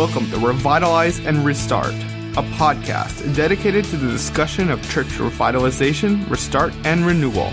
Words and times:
Welcome 0.00 0.30
to 0.30 0.38
Revitalize 0.38 1.18
and 1.26 1.44
Restart, 1.44 1.92
a 1.92 2.42
podcast 2.56 3.36
dedicated 3.36 3.84
to 3.84 3.98
the 3.98 4.10
discussion 4.10 4.70
of 4.70 4.82
church 4.90 5.08
revitalization, 5.08 6.26
restart, 6.30 6.72
and 6.84 7.04
renewal. 7.04 7.52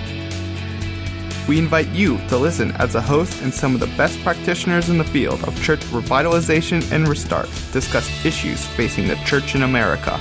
We 1.49 1.59
invite 1.59 1.89
you 1.89 2.17
to 2.29 2.37
listen 2.37 2.71
as 2.77 2.95
a 2.95 3.01
host 3.01 3.41
and 3.41 3.53
some 3.53 3.73
of 3.73 3.81
the 3.81 3.93
best 3.97 4.17
practitioners 4.23 4.87
in 4.87 4.97
the 4.97 5.03
field 5.03 5.43
of 5.43 5.61
church 5.61 5.81
revitalization 5.91 6.89
and 6.89 7.09
restart 7.09 7.49
discuss 7.73 8.09
issues 8.25 8.65
facing 8.65 9.09
the 9.09 9.15
church 9.25 9.53
in 9.53 9.63
America. 9.63 10.17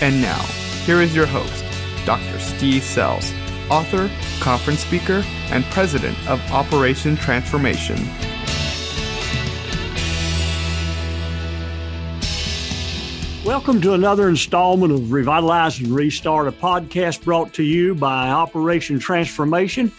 And 0.00 0.22
now, 0.22 0.40
here 0.86 1.02
is 1.02 1.14
your 1.14 1.26
host, 1.26 1.66
Dr. 2.06 2.38
Steve 2.38 2.82
Sells, 2.82 3.30
author, 3.68 4.10
conference 4.40 4.80
speaker, 4.80 5.22
and 5.50 5.66
president 5.66 6.16
of 6.30 6.40
Operation 6.50 7.14
Transformation. 7.14 7.98
Welcome 13.48 13.80
to 13.80 13.94
another 13.94 14.28
installment 14.28 14.92
of 14.92 15.10
Revitalize 15.10 15.80
and 15.80 15.88
Restart, 15.88 16.48
a 16.48 16.52
podcast 16.52 17.24
brought 17.24 17.54
to 17.54 17.62
you 17.62 17.94
by 17.94 18.28
Operation 18.28 18.98
Transformation, 18.98 19.90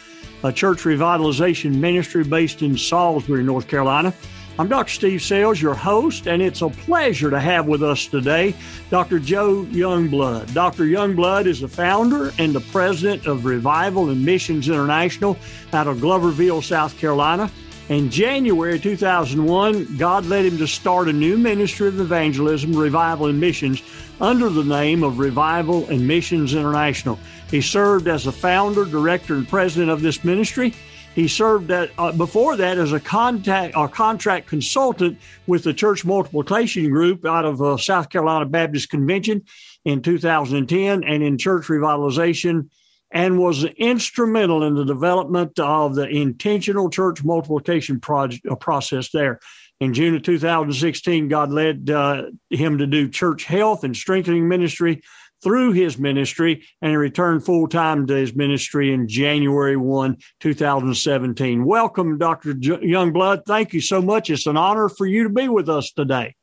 a 0.44 0.53
church 0.53 0.84
revitalization 0.84 1.73
ministry 1.73 2.23
based 2.23 2.62
in 2.62 2.77
Salisbury, 2.77 3.41
North 3.41 3.67
Carolina. 3.67 4.13
I'm 4.59 4.67
Dr. 4.67 4.91
Steve 4.91 5.23
Sells, 5.23 5.59
your 5.59 5.73
host, 5.73 6.27
and 6.27 6.44
it's 6.44 6.62
a 6.62 6.70
pleasure 6.70 7.31
to 7.31 7.39
have 7.39 7.66
with 7.66 7.81
us 7.81 8.05
today 8.05 8.53
Dr. 8.92 9.17
Joe 9.17 9.66
Youngblood. 9.72 10.53
Dr. 10.53 10.83
Youngblood 10.83 11.47
is 11.47 11.61
the 11.61 11.67
founder 11.67 12.31
and 12.38 12.53
the 12.53 12.61
president 12.61 13.25
of 13.25 13.45
Revival 13.45 14.11
and 14.11 14.23
Missions 14.23 14.70
International 14.70 15.36
out 15.73 15.88
of 15.88 15.97
Gloverville, 15.97 16.64
South 16.64 16.95
Carolina. 17.00 17.50
In 17.90 18.12
January 18.12 18.80
2001, 18.80 19.98
God 19.98 20.28
led 20.28 20.45
him 20.45 20.59
to 20.59 20.68
start 20.68 21.09
a 21.09 21.14
new 21.14 21.40
ministry 21.40 21.88
of 21.88 22.00
evangelism, 22.00 22.76
revival, 22.76 23.26
and 23.26 23.40
missions 23.40 23.82
under 24.22 24.48
the 24.48 24.64
name 24.64 25.02
of 25.02 25.18
Revival 25.18 25.90
and 25.90 26.08
Missions 26.08 26.54
International. 26.54 27.17
He 27.50 27.62
served 27.62 28.08
as 28.08 28.26
the 28.26 28.32
founder, 28.32 28.86
director, 28.86 29.34
and 29.34 29.50
president 29.50 29.90
of 29.90 30.04
this 30.04 30.23
ministry. 30.23 30.76
He 31.16 31.28
served 31.28 31.72
at, 31.72 31.90
uh, 31.98 32.12
before 32.12 32.56
that 32.58 32.78
as 32.78 32.94
a 32.94 33.00
contact 33.00 33.76
or 33.76 33.90
contract 33.90 34.45
consultant 34.45 35.17
with 35.48 35.64
the 35.64 35.73
Church 35.73 36.06
Multiplication 36.06 36.92
Group 36.92 37.26
out 37.26 37.44
of 37.44 37.60
uh, 37.60 37.78
South 37.78 38.10
Carolina 38.10 38.45
Baptist 38.45 38.92
Convention 38.92 39.42
in 39.84 40.04
2010 40.04 41.04
and 41.04 41.23
in 41.23 41.40
church 41.40 41.66
revitalization 41.66 42.70
and 43.11 43.39
was 43.39 43.63
instrumental 43.63 44.63
in 44.63 44.75
the 44.75 44.85
development 44.85 45.59
of 45.59 45.95
the 45.95 46.07
intentional 46.07 46.89
church 46.89 47.23
multiplication 47.23 47.99
project, 47.99 48.45
uh, 48.45 48.55
process 48.55 49.09
there. 49.11 49.39
In 49.79 49.93
June 49.93 50.15
of 50.15 50.23
2016, 50.23 51.30
God 51.30 51.52
led 51.52 51.89
uh, 51.89 52.23
him 52.49 52.77
to 52.80 52.87
do 52.87 53.09
church 53.09 53.45
health 53.45 53.83
and 53.83 53.95
strengthening 53.95 54.47
ministry 54.47 55.02
through 55.41 55.71
his 55.71 55.97
ministry, 55.97 56.65
and 56.81 56.91
he 56.91 56.97
returned 56.97 57.45
full 57.45 57.67
time 57.67 58.05
to 58.07 58.13
his 58.13 58.35
ministry 58.35 58.93
in 58.93 59.07
January 59.07 59.77
1, 59.77 60.17
2017. 60.41 61.63
Welcome, 61.63 62.17
Dr. 62.17 62.53
Youngblood. 62.55 63.43
Thank 63.47 63.73
you 63.73 63.81
so 63.81 64.02
much. 64.02 64.30
It's 64.30 64.47
an 64.47 64.57
honor 64.57 64.89
for 64.89 65.05
you 65.07 65.23
to 65.23 65.30
be 65.30 65.47
with 65.47 65.69
us 65.69 65.91
today. 65.91 66.35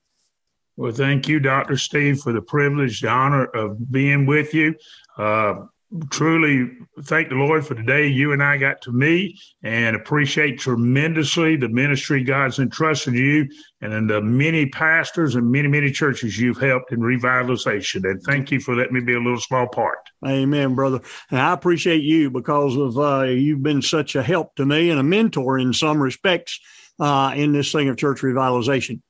Well, 0.77 0.92
thank 0.92 1.28
you, 1.28 1.41
Dr. 1.41 1.77
Steve, 1.77 2.20
for 2.20 2.33
the 2.33 2.42
privilege, 2.42 3.00
the 3.00 3.09
honor 3.09 3.44
of 3.44 3.91
being 3.91 4.27
with 4.27 4.53
you. 4.53 4.75
Uh, 5.17 5.66
truly 6.11 6.71
thank 7.03 7.29
the 7.29 7.34
Lord 7.34 7.67
for 7.67 7.75
the 7.75 7.83
day 7.83 8.07
you 8.07 8.33
and 8.33 8.43
I 8.43 8.57
got 8.57 8.81
to 8.83 8.93
meet 8.93 9.39
and 9.62 9.95
appreciate 9.95 10.59
tremendously 10.59 11.57
the 11.57 11.69
ministry 11.69 12.25
God's 12.25 12.59
entrusted 12.59 13.15
you 13.15 13.49
and 13.81 14.09
the 14.09 14.23
many 14.23 14.67
pastors 14.67 15.35
and 15.35 15.51
many, 15.51 15.69
many 15.69 15.91
churches 15.91 16.39
you've 16.39 16.59
helped 16.59 16.93
in 16.93 17.01
revitalization. 17.01 18.09
And 18.09 18.23
thank 18.23 18.51
you 18.51 18.61
for 18.61 18.75
letting 18.75 18.95
me 18.95 19.01
be 19.01 19.15
a 19.15 19.21
little 19.21 19.41
small 19.41 19.69
part. 19.69 19.99
Amen, 20.27 20.75
brother. 20.75 21.01
And 21.31 21.41
I 21.41 21.53
appreciate 21.53 22.03
you 22.03 22.31
because 22.31 22.77
of 22.77 22.99
uh, 22.99 23.23
you've 23.25 23.62
been 23.62 23.83
such 23.83 24.17
a 24.17 24.23
help 24.23 24.55
to 24.56 24.65
me 24.65 24.91
and 24.91 24.99
a 24.99 25.05
mentor 25.05 25.59
in 25.59 25.73
some 25.73 26.01
respects 26.01 26.61
uh, 26.99 27.33
in 27.37 27.53
this 27.53 27.73
thing 27.73 27.89
of 27.89 27.97
church 27.97 28.21
revitalization. 28.21 29.01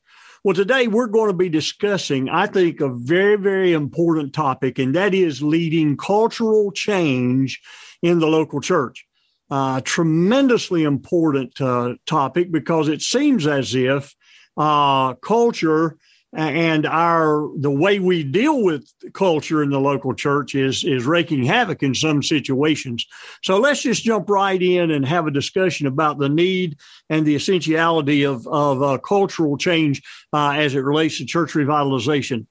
Well, 0.46 0.54
today 0.54 0.86
we're 0.86 1.08
going 1.08 1.26
to 1.26 1.36
be 1.36 1.48
discussing, 1.48 2.28
I 2.28 2.46
think, 2.46 2.80
a 2.80 2.88
very, 2.88 3.34
very 3.34 3.72
important 3.72 4.32
topic, 4.32 4.78
and 4.78 4.94
that 4.94 5.12
is 5.12 5.42
leading 5.42 5.96
cultural 5.96 6.70
change 6.70 7.60
in 8.00 8.20
the 8.20 8.28
local 8.28 8.60
church. 8.60 9.04
Uh, 9.50 9.80
tremendously 9.80 10.84
important 10.84 11.60
uh, 11.60 11.94
topic 12.06 12.52
because 12.52 12.86
it 12.86 13.02
seems 13.02 13.44
as 13.44 13.74
if 13.74 14.14
uh, 14.56 15.14
culture 15.14 15.98
and 16.32 16.86
our 16.86 17.48
the 17.56 17.70
way 17.70 17.98
we 17.98 18.22
deal 18.22 18.62
with 18.62 18.90
culture 19.14 19.62
in 19.62 19.70
the 19.70 19.80
local 19.80 20.14
church 20.14 20.54
is 20.54 20.84
is 20.84 21.06
wreaking 21.06 21.44
havoc 21.44 21.82
in 21.82 21.94
some 21.94 22.22
situations. 22.22 23.06
So 23.42 23.58
let's 23.58 23.82
just 23.82 24.04
jump 24.04 24.28
right 24.28 24.60
in 24.60 24.90
and 24.90 25.06
have 25.06 25.26
a 25.26 25.30
discussion 25.30 25.86
about 25.86 26.18
the 26.18 26.28
need 26.28 26.78
and 27.08 27.24
the 27.24 27.36
essentiality 27.36 28.24
of 28.24 28.46
of 28.46 28.82
uh, 28.82 28.98
cultural 28.98 29.56
change 29.56 30.02
uh, 30.32 30.50
as 30.50 30.74
it 30.74 30.80
relates 30.80 31.18
to 31.18 31.26
church 31.26 31.52
revitalization. 31.52 32.46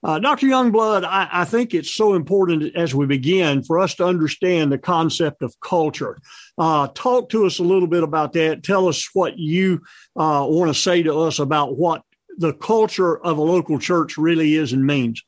Uh, 0.00 0.20
Dr. 0.20 0.46
Youngblood, 0.46 1.04
I, 1.04 1.28
I, 1.32 1.44
think 1.44 1.74
it's 1.74 1.92
so 1.92 2.14
important 2.14 2.76
as 2.76 2.94
we 2.94 3.04
begin 3.06 3.64
for 3.64 3.80
us 3.80 3.96
to 3.96 4.06
understand 4.06 4.70
the 4.70 4.78
concept 4.78 5.42
of 5.42 5.58
culture. 5.58 6.18
Uh, 6.56 6.86
talk 6.94 7.30
to 7.30 7.46
us 7.46 7.58
a 7.58 7.64
little 7.64 7.88
bit 7.88 8.04
about 8.04 8.32
that. 8.34 8.62
Tell 8.62 8.86
us 8.86 9.08
what 9.12 9.38
you 9.38 9.82
uh, 10.14 10.46
want 10.48 10.72
to 10.72 10.80
say 10.80 11.02
to 11.02 11.18
us 11.22 11.40
about 11.40 11.76
what 11.76 12.02
the 12.38 12.54
culture 12.54 13.18
of 13.18 13.36
a 13.36 13.42
local 13.42 13.78
church 13.78 14.16
really 14.16 14.54
is 14.54 14.72
and 14.72 14.86
means? 14.86 15.22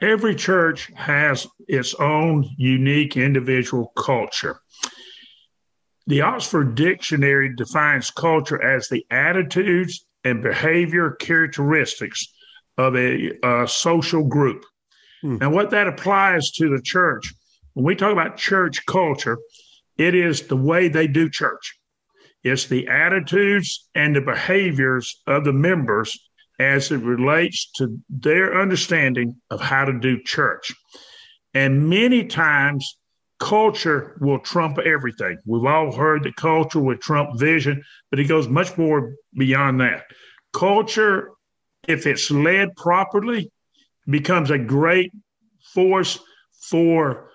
Every 0.00 0.34
church 0.34 0.90
has 0.94 1.46
its 1.66 1.94
own 1.94 2.48
unique 2.56 3.16
individual 3.16 3.92
culture. 3.96 4.60
The 6.06 6.22
Oxford 6.22 6.74
Dictionary 6.74 7.54
defines 7.54 8.10
culture 8.10 8.62
as 8.62 8.88
the 8.88 9.04
attitudes 9.10 10.06
and 10.24 10.42
behavior 10.42 11.12
characteristics 11.12 12.26
of 12.76 12.96
a, 12.96 13.32
a 13.42 13.68
social 13.68 14.24
group. 14.24 14.64
Hmm. 15.22 15.38
And 15.40 15.52
what 15.52 15.70
that 15.70 15.88
applies 15.88 16.50
to 16.52 16.68
the 16.68 16.82
church, 16.82 17.34
when 17.74 17.84
we 17.84 17.94
talk 17.94 18.12
about 18.12 18.36
church 18.36 18.84
culture, 18.86 19.38
it 19.96 20.14
is 20.14 20.42
the 20.42 20.56
way 20.56 20.88
they 20.88 21.08
do 21.08 21.28
church. 21.28 21.77
It's 22.48 22.66
the 22.66 22.88
attitudes 22.88 23.88
and 23.94 24.16
the 24.16 24.20
behaviors 24.20 25.22
of 25.26 25.44
the 25.44 25.52
members 25.52 26.18
as 26.58 26.90
it 26.90 26.98
relates 26.98 27.70
to 27.76 27.98
their 28.08 28.60
understanding 28.60 29.36
of 29.50 29.60
how 29.60 29.84
to 29.84 29.98
do 29.98 30.22
church. 30.22 30.72
And 31.54 31.88
many 31.88 32.24
times, 32.24 32.98
culture 33.38 34.16
will 34.20 34.40
trump 34.40 34.78
everything. 34.78 35.38
We've 35.46 35.64
all 35.64 35.92
heard 35.92 36.24
that 36.24 36.36
culture 36.36 36.80
will 36.80 36.96
trump 36.96 37.38
vision, 37.38 37.82
but 38.10 38.18
it 38.18 38.24
goes 38.24 38.48
much 38.48 38.76
more 38.76 39.14
beyond 39.36 39.80
that. 39.80 40.04
Culture, 40.52 41.30
if 41.86 42.06
it's 42.06 42.30
led 42.30 42.74
properly, 42.76 43.50
becomes 44.08 44.50
a 44.50 44.58
great 44.58 45.12
force 45.72 46.18
for 46.60 47.30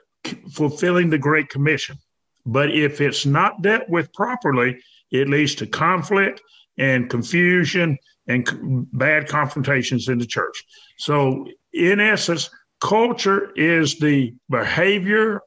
fulfilling 0.52 1.10
the 1.10 1.18
Great 1.18 1.50
Commission. 1.50 1.98
But 2.46 2.72
if 2.72 3.00
it's 3.00 3.26
not 3.26 3.62
dealt 3.62 3.88
with 3.88 4.12
properly, 4.14 4.78
it 5.14 5.30
leads 5.30 5.56
to 5.56 5.68
conflict 5.68 6.42
and 6.78 7.10
confusion 7.10 7.98
and 8.28 8.88
bad 8.92 9.30
confrontations 9.30 10.10
in 10.10 10.18
the 10.18 10.26
church. 10.26 10.64
So, 10.98 11.48
in 11.72 12.00
essence, 12.00 12.50
culture 12.82 13.52
is 13.56 14.00
the 14.00 14.34
behavioral 14.52 15.40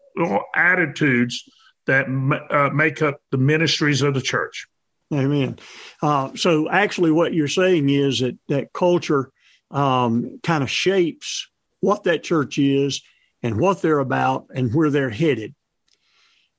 attitudes 0.54 1.42
that 1.86 2.06
uh, 2.50 2.70
make 2.70 3.02
up 3.02 3.20
the 3.30 3.38
ministries 3.38 4.02
of 4.02 4.14
the 4.14 4.20
church. 4.20 4.66
Amen. 5.12 5.58
Uh, 6.02 6.30
so, 6.36 6.70
actually, 6.70 7.10
what 7.10 7.34
you're 7.34 7.48
saying 7.48 7.90
is 7.90 8.20
that 8.20 8.38
that 8.48 8.72
culture 8.72 9.30
um, 9.70 10.38
kind 10.42 10.62
of 10.62 10.70
shapes 10.70 11.48
what 11.80 12.04
that 12.04 12.22
church 12.22 12.58
is 12.58 13.02
and 13.42 13.58
what 13.58 13.82
they're 13.82 13.98
about 13.98 14.46
and 14.54 14.72
where 14.72 14.90
they're 14.90 15.10
headed. 15.10 15.54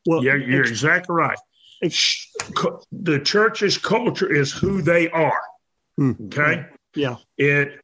Well, 0.05 0.23
yeah, 0.23 0.35
you're 0.35 0.65
exactly 0.65 1.15
right 1.15 1.37
the 1.81 3.19
church's 3.23 3.77
culture 3.77 4.31
is 4.31 4.51
who 4.51 4.81
they 4.81 5.09
are. 5.09 5.41
Mm-hmm. 5.99 6.25
Okay. 6.27 6.65
Yeah. 6.95 7.17
It 7.37 7.81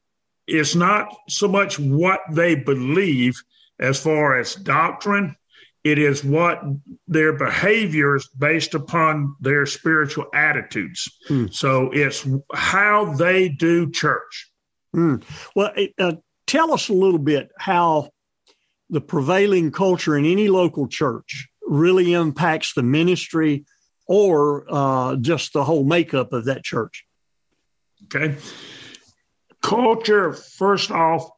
it's 0.47 0.75
not 0.75 1.15
so 1.29 1.47
much 1.47 1.79
what 1.79 2.19
they 2.31 2.55
believe 2.55 3.41
as 3.79 3.99
far 3.99 4.37
as 4.37 4.55
doctrine. 4.55 5.35
It 5.83 5.99
is 5.99 6.23
what 6.23 6.61
their 7.07 7.33
behaviors 7.33 8.27
based 8.27 8.73
upon 8.73 9.35
their 9.41 9.65
spiritual 9.65 10.27
attitudes. 10.33 11.09
Mm. 11.29 11.53
So 11.53 11.91
it's 11.91 12.25
how 12.53 13.13
they 13.13 13.49
do 13.49 13.91
church. 13.91 14.49
Mm. 14.95 15.23
Well, 15.55 15.73
uh, 15.99 16.13
tell 16.47 16.73
us 16.73 16.87
a 16.87 16.93
little 16.93 17.19
bit 17.19 17.51
how 17.57 18.11
the 18.89 19.01
prevailing 19.01 19.71
culture 19.71 20.15
in 20.15 20.25
any 20.25 20.47
local 20.47 20.87
church 20.87 21.49
really 21.65 22.13
impacts 22.13 22.73
the 22.73 22.83
ministry 22.83 23.65
or 24.07 24.65
uh, 24.69 25.15
just 25.17 25.53
the 25.53 25.63
whole 25.63 25.83
makeup 25.83 26.33
of 26.33 26.45
that 26.45 26.63
church? 26.63 27.05
Okay. 28.05 28.35
Culture, 29.61 30.33
first 30.33 30.91
off, 30.91 31.29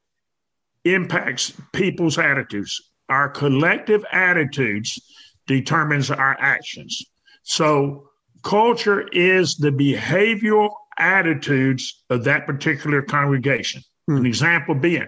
impacts 0.83 1.53
people's 1.73 2.17
attitudes. 2.17 2.91
Our 3.09 3.29
collective 3.29 4.03
attitudes 4.12 5.00
determines 5.47 6.09
our 6.09 6.35
actions. 6.39 7.03
So 7.44 8.09
culture 8.44 9.07
is 9.09 9.57
the 9.57 9.71
behavioral 9.71 10.71
attitudes 10.97 12.03
of 12.09 12.23
that 12.23 12.45
particular 12.47 13.01
congregation. 13.01 13.81
Hmm. 14.07 14.17
An 14.17 14.25
example 14.25 14.75
being, 14.75 15.07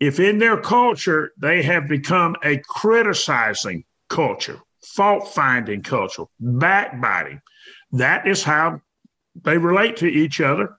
if 0.00 0.18
in 0.18 0.38
their 0.38 0.56
culture 0.56 1.32
they 1.38 1.62
have 1.62 1.88
become 1.88 2.34
a 2.42 2.60
criticizing 2.68 3.84
culture, 4.08 4.60
fault 4.84 5.32
finding 5.32 5.82
culture, 5.82 6.24
backbiting, 6.40 7.40
that 7.92 8.26
is 8.26 8.42
how 8.42 8.80
they 9.42 9.58
relate 9.58 9.96
to 9.98 10.06
each 10.06 10.40
other. 10.40 10.76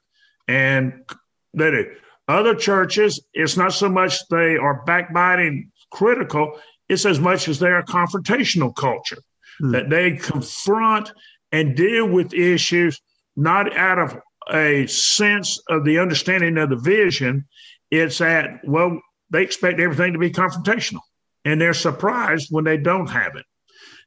And 0.47 1.05
that 1.53 1.95
other 2.27 2.55
churches, 2.55 3.21
it's 3.33 3.57
not 3.57 3.73
so 3.73 3.89
much 3.89 4.27
they 4.29 4.57
are 4.57 4.83
backbiting 4.85 5.71
critical, 5.91 6.59
it's 6.89 7.05
as 7.05 7.19
much 7.19 7.47
as 7.47 7.59
they're 7.59 7.83
confrontational 7.83 8.75
culture, 8.75 9.17
hmm. 9.59 9.71
that 9.71 9.89
they 9.89 10.13
confront 10.13 11.11
and 11.51 11.75
deal 11.75 12.07
with 12.07 12.33
issues 12.33 12.99
not 13.35 13.75
out 13.75 13.99
of 13.99 14.19
a 14.51 14.85
sense 14.87 15.61
of 15.69 15.85
the 15.85 15.99
understanding 15.99 16.57
of 16.57 16.69
the 16.69 16.75
vision. 16.75 17.45
It's 17.89 18.17
that, 18.17 18.59
well, 18.65 18.99
they 19.29 19.43
expect 19.43 19.79
everything 19.79 20.13
to 20.13 20.19
be 20.19 20.31
confrontational 20.31 21.01
and 21.45 21.59
they're 21.59 21.73
surprised 21.73 22.47
when 22.49 22.63
they 22.63 22.77
don't 22.77 23.07
have 23.07 23.35
it. 23.35 23.45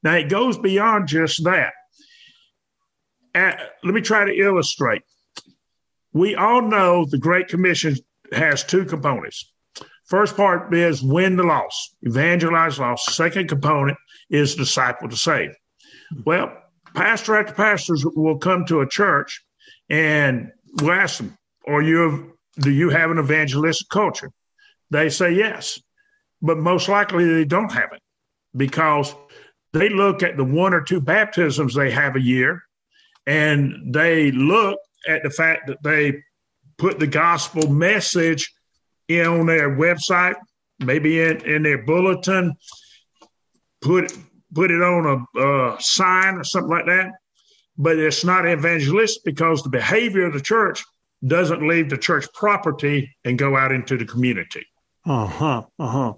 Now, 0.06 0.14
it 0.14 0.28
goes 0.28 0.56
beyond 0.56 1.08
just 1.08 1.42
that. 1.42 1.72
let 3.34 3.92
me 3.92 4.00
try 4.00 4.24
to 4.24 4.32
illustrate. 4.32 5.02
We 6.12 6.36
all 6.36 6.62
know 6.62 7.06
the 7.10 7.18
Great 7.18 7.48
Commission 7.48 7.96
has 8.30 8.62
two 8.62 8.84
components. 8.84 9.52
First 10.04 10.36
part 10.36 10.72
is 10.72 11.02
win 11.02 11.34
the 11.34 11.42
lost, 11.42 11.96
evangelize 12.02 12.78
lost. 12.78 13.16
Second 13.16 13.48
component 13.48 13.98
is 14.30 14.54
disciple 14.54 15.08
to 15.08 15.16
save. 15.16 15.50
Well, 16.24 16.56
pastor 16.94 17.34
after 17.34 17.54
pastors 17.54 18.06
will 18.06 18.38
come 18.38 18.64
to 18.66 18.82
a 18.82 18.88
church 18.88 19.44
and 19.90 20.52
we'll 20.80 20.92
ask 20.92 21.16
them, 21.16 21.36
"Are 21.66 21.82
you 21.82 22.38
do 22.60 22.70
you 22.70 22.90
have 22.90 23.10
an 23.10 23.18
evangelistic 23.18 23.88
culture?" 23.88 24.30
They 24.88 25.08
say 25.08 25.32
yes, 25.32 25.80
but 26.40 26.58
most 26.58 26.88
likely 26.88 27.24
they 27.26 27.44
don't 27.44 27.72
have 27.72 27.92
it 27.92 28.02
because 28.56 29.12
they 29.80 29.88
look 29.88 30.22
at 30.22 30.36
the 30.36 30.44
one 30.44 30.74
or 30.74 30.82
two 30.82 31.00
baptisms 31.00 31.74
they 31.74 31.90
have 31.90 32.16
a 32.16 32.20
year, 32.20 32.62
and 33.26 33.92
they 33.92 34.30
look 34.32 34.78
at 35.08 35.22
the 35.22 35.30
fact 35.30 35.66
that 35.66 35.82
they 35.82 36.22
put 36.78 36.98
the 36.98 37.06
gospel 37.06 37.68
message 37.68 38.52
in 39.08 39.26
on 39.26 39.46
their 39.46 39.70
website, 39.70 40.34
maybe 40.78 41.20
in, 41.20 41.44
in 41.46 41.62
their 41.62 41.82
bulletin, 41.84 42.54
put 43.80 44.16
put 44.54 44.70
it 44.70 44.82
on 44.82 45.26
a, 45.36 45.40
a 45.40 45.76
sign 45.80 46.36
or 46.36 46.44
something 46.44 46.70
like 46.70 46.86
that. 46.86 47.10
But 47.76 47.98
it's 47.98 48.24
not 48.24 48.46
evangelist 48.46 49.20
because 49.24 49.62
the 49.62 49.68
behavior 49.68 50.26
of 50.26 50.32
the 50.32 50.40
church 50.40 50.82
doesn't 51.26 51.66
leave 51.66 51.90
the 51.90 51.98
church 51.98 52.26
property 52.34 53.14
and 53.24 53.38
go 53.38 53.56
out 53.56 53.72
into 53.72 53.96
the 53.96 54.04
community. 54.04 54.66
Uh 55.04 55.26
huh. 55.26 55.62
Uh 55.78 55.88
huh. 55.88 56.12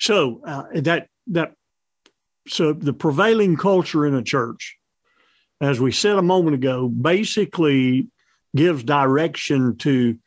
So 0.00 0.40
uh, 0.46 0.64
that 0.74 1.08
that 1.28 1.52
so 2.46 2.72
the 2.72 2.92
prevailing 2.92 3.56
culture 3.56 4.06
in 4.06 4.14
a 4.14 4.22
church, 4.22 4.76
as 5.60 5.80
we 5.80 5.92
said 5.92 6.16
a 6.16 6.22
moment 6.22 6.54
ago, 6.54 6.88
basically 6.88 8.08
gives 8.54 8.84
direction 8.84 9.76
to 9.78 10.18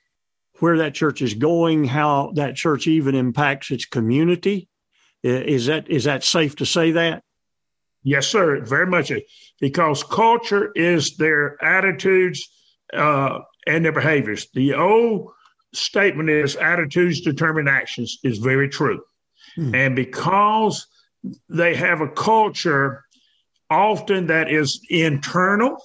where 0.59 0.79
that 0.79 0.95
church 0.95 1.21
is 1.21 1.35
going, 1.35 1.85
how 1.85 2.31
that 2.35 2.55
church 2.55 2.87
even 2.87 3.15
impacts 3.15 3.71
its 3.71 3.85
community. 3.85 4.67
Is 5.23 5.67
that 5.67 5.89
is 5.89 6.05
that 6.05 6.23
safe 6.23 6.55
to 6.57 6.65
say 6.65 6.91
that? 6.91 7.23
Yes, 8.03 8.27
sir. 8.27 8.61
Very 8.61 8.87
much. 8.87 9.11
Because 9.59 10.03
culture 10.03 10.71
is 10.73 11.17
their 11.17 11.61
attitudes 11.63 12.49
uh, 12.93 13.39
and 13.65 13.83
their 13.83 13.91
behaviors. 13.91 14.47
The 14.53 14.75
old 14.75 15.31
statement 15.73 16.29
is 16.29 16.55
attitudes 16.55 17.21
determine 17.21 17.67
actions 17.67 18.19
is 18.23 18.37
very 18.37 18.69
true. 18.69 19.01
Hmm. 19.55 19.75
And 19.75 19.95
because 19.95 20.87
they 21.49 21.75
have 21.75 22.01
a 22.01 22.09
culture 22.09 23.03
often 23.69 24.27
that 24.27 24.49
is 24.51 24.79
internal, 24.89 25.81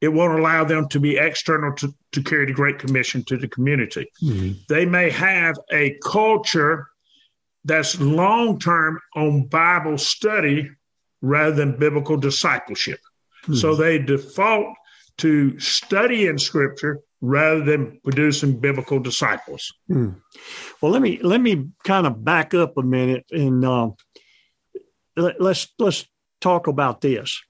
it 0.00 0.08
won't 0.08 0.38
allow 0.38 0.64
them 0.64 0.88
to 0.88 1.00
be 1.00 1.16
external 1.16 1.74
to, 1.76 1.94
to 2.12 2.22
carry 2.22 2.46
the 2.46 2.52
Great 2.52 2.78
Commission 2.78 3.24
to 3.24 3.36
the 3.36 3.48
community. 3.48 4.06
Hmm. 4.20 4.52
They 4.68 4.84
may 4.84 5.10
have 5.10 5.56
a 5.72 5.96
culture 6.02 6.88
that's 7.64 8.00
long 8.00 8.58
term 8.58 8.98
on 9.14 9.46
Bible 9.46 9.96
study 9.98 10.68
rather 11.20 11.54
than 11.54 11.78
biblical 11.78 12.16
discipleship. 12.16 12.98
Hmm. 13.44 13.54
So 13.54 13.76
they 13.76 13.98
default 13.98 14.74
to 15.18 15.58
studying 15.60 16.38
scripture 16.38 17.00
rather 17.20 17.62
than 17.62 18.00
producing 18.02 18.58
biblical 18.58 18.98
disciples. 18.98 19.72
Hmm. 19.86 20.10
Well, 20.80 20.90
let 20.90 21.00
me 21.00 21.20
let 21.22 21.40
me 21.40 21.68
kind 21.84 22.06
of 22.06 22.24
back 22.24 22.54
up 22.54 22.76
a 22.76 22.82
minute 22.82 23.26
and 23.30 23.64
uh, 23.64 23.90
let's 25.16 25.68
let's 25.78 26.06
talk 26.40 26.66
about 26.66 27.00
this. 27.00 27.40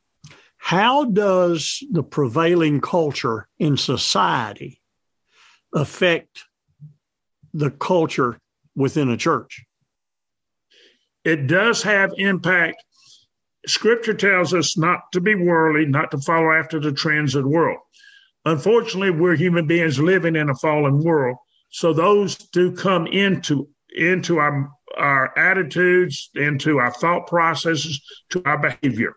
How 0.56 1.04
does 1.04 1.82
the 1.90 2.02
prevailing 2.02 2.80
culture 2.80 3.48
in 3.58 3.76
society 3.76 4.80
affect 5.74 6.44
the 7.52 7.70
culture 7.70 8.38
within 8.76 9.10
a 9.10 9.16
church? 9.16 9.64
It 11.24 11.46
does 11.46 11.82
have 11.82 12.12
impact 12.16 12.82
Scripture 13.66 14.14
tells 14.14 14.54
us 14.54 14.76
not 14.76 15.12
to 15.12 15.20
be 15.20 15.34
worldly, 15.34 15.86
not 15.86 16.10
to 16.10 16.18
follow 16.18 16.52
after 16.52 16.80
the 16.80 16.92
trends 16.92 17.34
of 17.34 17.44
the 17.44 17.48
world. 17.48 17.78
Unfortunately, 18.44 19.10
we're 19.10 19.36
human 19.36 19.66
beings 19.66 20.00
living 20.00 20.34
in 20.34 20.50
a 20.50 20.54
fallen 20.56 20.98
world, 20.98 21.36
so 21.70 21.92
those 21.92 22.36
do 22.36 22.72
come 22.72 23.06
into 23.06 23.68
into 23.94 24.38
our 24.38 24.70
our 24.96 25.36
attitudes, 25.38 26.30
into 26.34 26.78
our 26.78 26.92
thought 26.92 27.26
processes, 27.26 28.00
to 28.30 28.42
our 28.44 28.58
behavior. 28.58 29.14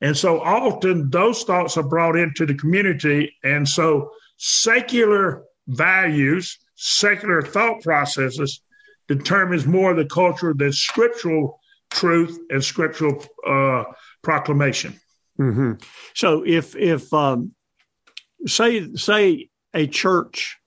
And 0.00 0.16
so 0.16 0.40
often 0.40 1.10
those 1.10 1.44
thoughts 1.44 1.76
are 1.76 1.88
brought 1.88 2.16
into 2.16 2.46
the 2.46 2.54
community. 2.54 3.34
And 3.42 3.68
so 3.68 4.10
secular 4.36 5.44
values, 5.66 6.58
secular 6.74 7.42
thought 7.42 7.82
processes 7.82 8.60
determines 9.08 9.66
more 9.66 9.92
of 9.92 9.96
the 9.96 10.06
culture 10.06 10.54
than 10.54 10.72
scriptural 10.72 11.60
truth 11.90 12.38
and 12.50 12.62
scriptural 12.62 13.24
uh, 13.46 13.84
proclamation. 14.22 14.98
Mm-hmm. 15.40 15.72
So 16.14 16.44
if 16.46 16.76
if 16.76 17.12
um, 17.12 17.52
say 18.46 18.94
say 18.94 19.48
a 19.72 19.86
church 19.86 20.58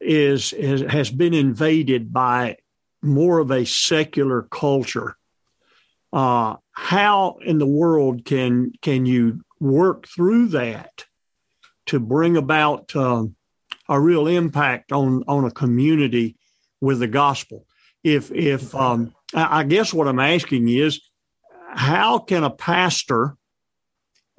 is, 0.00 0.52
is 0.52 0.82
has 0.82 1.10
been 1.10 1.34
invaded 1.34 2.12
by 2.12 2.56
more 3.02 3.38
of 3.38 3.50
a 3.50 3.64
secular 3.64 4.42
culture, 4.42 5.16
uh, 6.12 6.56
how 6.72 7.38
in 7.44 7.58
the 7.58 7.66
world 7.66 8.24
can 8.24 8.72
can 8.82 9.06
you 9.06 9.42
work 9.60 10.06
through 10.06 10.48
that 10.48 11.04
to 11.86 12.00
bring 12.00 12.36
about 12.36 12.94
uh, 12.94 13.24
a 13.88 14.00
real 14.00 14.26
impact 14.26 14.92
on 14.92 15.24
on 15.28 15.44
a 15.44 15.50
community 15.50 16.36
with 16.80 17.00
the 17.00 17.08
gospel? 17.08 17.66
If 18.02 18.30
if 18.32 18.74
um, 18.74 19.14
I 19.34 19.64
guess 19.64 19.92
what 19.92 20.08
I'm 20.08 20.20
asking 20.20 20.68
is, 20.68 21.00
how 21.74 22.18
can 22.18 22.44
a 22.44 22.50
pastor 22.50 23.36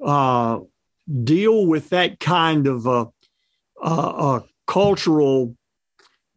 uh, 0.04 0.60
deal 1.24 1.66
with 1.66 1.90
that 1.90 2.18
kind 2.18 2.66
of 2.66 2.86
a, 2.86 3.06
a, 3.82 3.90
a 3.90 4.44
cultural 4.66 5.56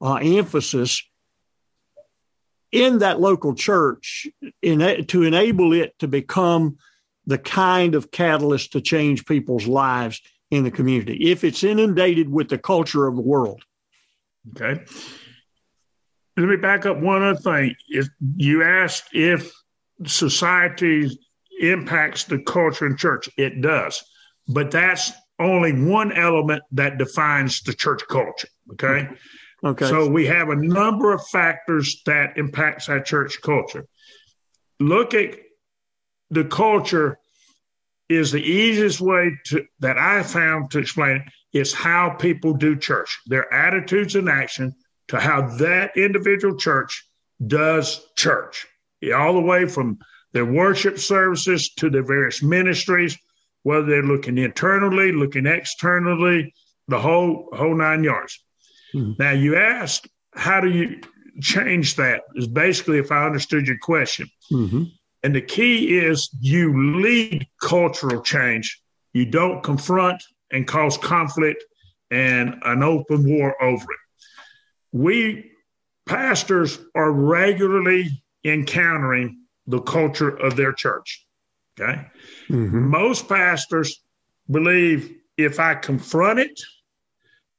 uh, 0.01 0.15
emphasis 0.15 1.01
in 2.73 2.99
that 2.99 3.21
local 3.21 3.55
church 3.55 4.27
in, 4.61 5.05
to 5.05 5.23
enable 5.23 5.73
it 5.73 5.97
to 5.99 6.07
become 6.07 6.77
the 7.25 7.37
kind 7.37 7.95
of 7.95 8.11
catalyst 8.11 8.73
to 8.73 8.81
change 8.81 9.25
people's 9.25 9.67
lives 9.67 10.21
in 10.51 10.63
the 10.63 10.71
community 10.71 11.31
if 11.31 11.43
it's 11.43 11.63
inundated 11.63 12.29
with 12.29 12.49
the 12.49 12.57
culture 12.57 13.07
of 13.07 13.15
the 13.15 13.21
world? 13.21 13.63
Okay 14.51 14.83
let 16.37 16.47
me 16.47 16.55
back 16.55 16.85
up 16.85 16.99
one 16.99 17.23
other 17.23 17.39
thing. 17.39 17.75
If 17.89 18.07
you 18.37 18.63
asked 18.63 19.09
if 19.13 19.51
society 20.05 21.09
impacts 21.61 22.23
the 22.23 22.39
culture 22.39 22.87
in 22.87 22.97
church, 22.97 23.29
it 23.37 23.61
does, 23.61 24.03
but 24.47 24.71
that's 24.71 25.11
only 25.39 25.73
one 25.73 26.11
element 26.11 26.63
that 26.71 26.97
defines 26.97 27.61
the 27.61 27.73
church 27.73 28.01
culture. 28.09 28.47
Okay. 28.71 29.07
Okay. 29.63 29.87
So 29.87 30.09
we 30.09 30.25
have 30.27 30.49
a 30.49 30.55
number 30.55 31.13
of 31.13 31.25
factors 31.27 32.01
that 32.05 32.37
impacts 32.37 32.89
our 32.89 32.99
church 32.99 33.41
culture. 33.41 33.85
Look 34.79 35.13
at 35.13 35.37
the 36.29 36.43
culture 36.43 37.17
is 38.09 38.31
the 38.31 38.41
easiest 38.41 38.99
way 38.99 39.31
to 39.45 39.65
that 39.79 39.97
I 39.97 40.23
found 40.23 40.71
to 40.71 40.79
explain 40.79 41.17
it 41.17 41.57
is 41.57 41.73
how 41.73 42.09
people 42.09 42.53
do 42.53 42.75
church, 42.75 43.19
their 43.27 43.51
attitudes 43.53 44.15
and 44.15 44.27
action 44.27 44.75
to 45.07 45.19
how 45.19 45.55
that 45.57 45.95
individual 45.95 46.57
church 46.57 47.05
does 47.45 48.05
church, 48.15 48.67
all 49.15 49.33
the 49.33 49.41
way 49.41 49.67
from 49.67 49.99
their 50.33 50.45
worship 50.45 50.97
services 50.97 51.69
to 51.75 51.89
their 51.89 52.03
various 52.03 52.41
ministries, 52.41 53.17
whether 53.61 53.85
they're 53.85 54.03
looking 54.03 54.37
internally, 54.37 55.11
looking 55.11 55.45
externally, 55.45 56.53
the 56.87 56.99
whole 56.99 57.49
whole 57.53 57.75
nine 57.75 58.03
yards. 58.03 58.43
Mm-hmm. 58.93 59.21
Now 59.21 59.31
you 59.31 59.55
asked, 59.55 60.07
how 60.35 60.59
do 60.61 60.69
you 60.69 61.01
change 61.41 61.95
that? 61.95 62.21
Is 62.35 62.47
basically 62.47 62.99
if 62.99 63.11
I 63.11 63.25
understood 63.25 63.67
your 63.67 63.77
question. 63.79 64.27
Mm-hmm. 64.51 64.83
And 65.23 65.35
the 65.35 65.41
key 65.41 65.97
is 65.97 66.29
you 66.41 67.01
lead 67.01 67.47
cultural 67.61 68.21
change. 68.21 68.81
You 69.13 69.25
don't 69.25 69.63
confront 69.63 70.21
and 70.51 70.67
cause 70.67 70.97
conflict 70.97 71.63
and 72.11 72.55
an 72.63 72.83
open 72.83 73.27
war 73.27 73.61
over 73.61 73.83
it. 73.83 73.99
We 74.91 75.51
pastors 76.05 76.79
are 76.93 77.11
regularly 77.11 78.23
encountering 78.43 79.39
the 79.67 79.79
culture 79.81 80.29
of 80.29 80.55
their 80.55 80.73
church. 80.73 81.25
Okay. 81.79 82.05
Mm-hmm. 82.49 82.89
Most 82.89 83.27
pastors 83.29 84.01
believe 84.51 85.15
if 85.37 85.59
I 85.59 85.75
confront 85.75 86.39
it, 86.39 86.59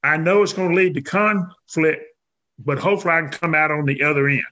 I 0.05 0.19
know 0.19 0.43
it's 0.43 0.53
going 0.53 0.69
to 0.71 0.75
lead 0.75 0.95
to 0.95 1.03
conflict, 1.03 2.05
but 2.59 2.79
hopefully 2.79 3.15
I 3.15 3.21
can 3.23 3.31
come 3.31 3.55
out 3.55 3.71
on 3.71 3.87
the 3.87 4.03
other 4.03 4.29
end. 4.29 4.43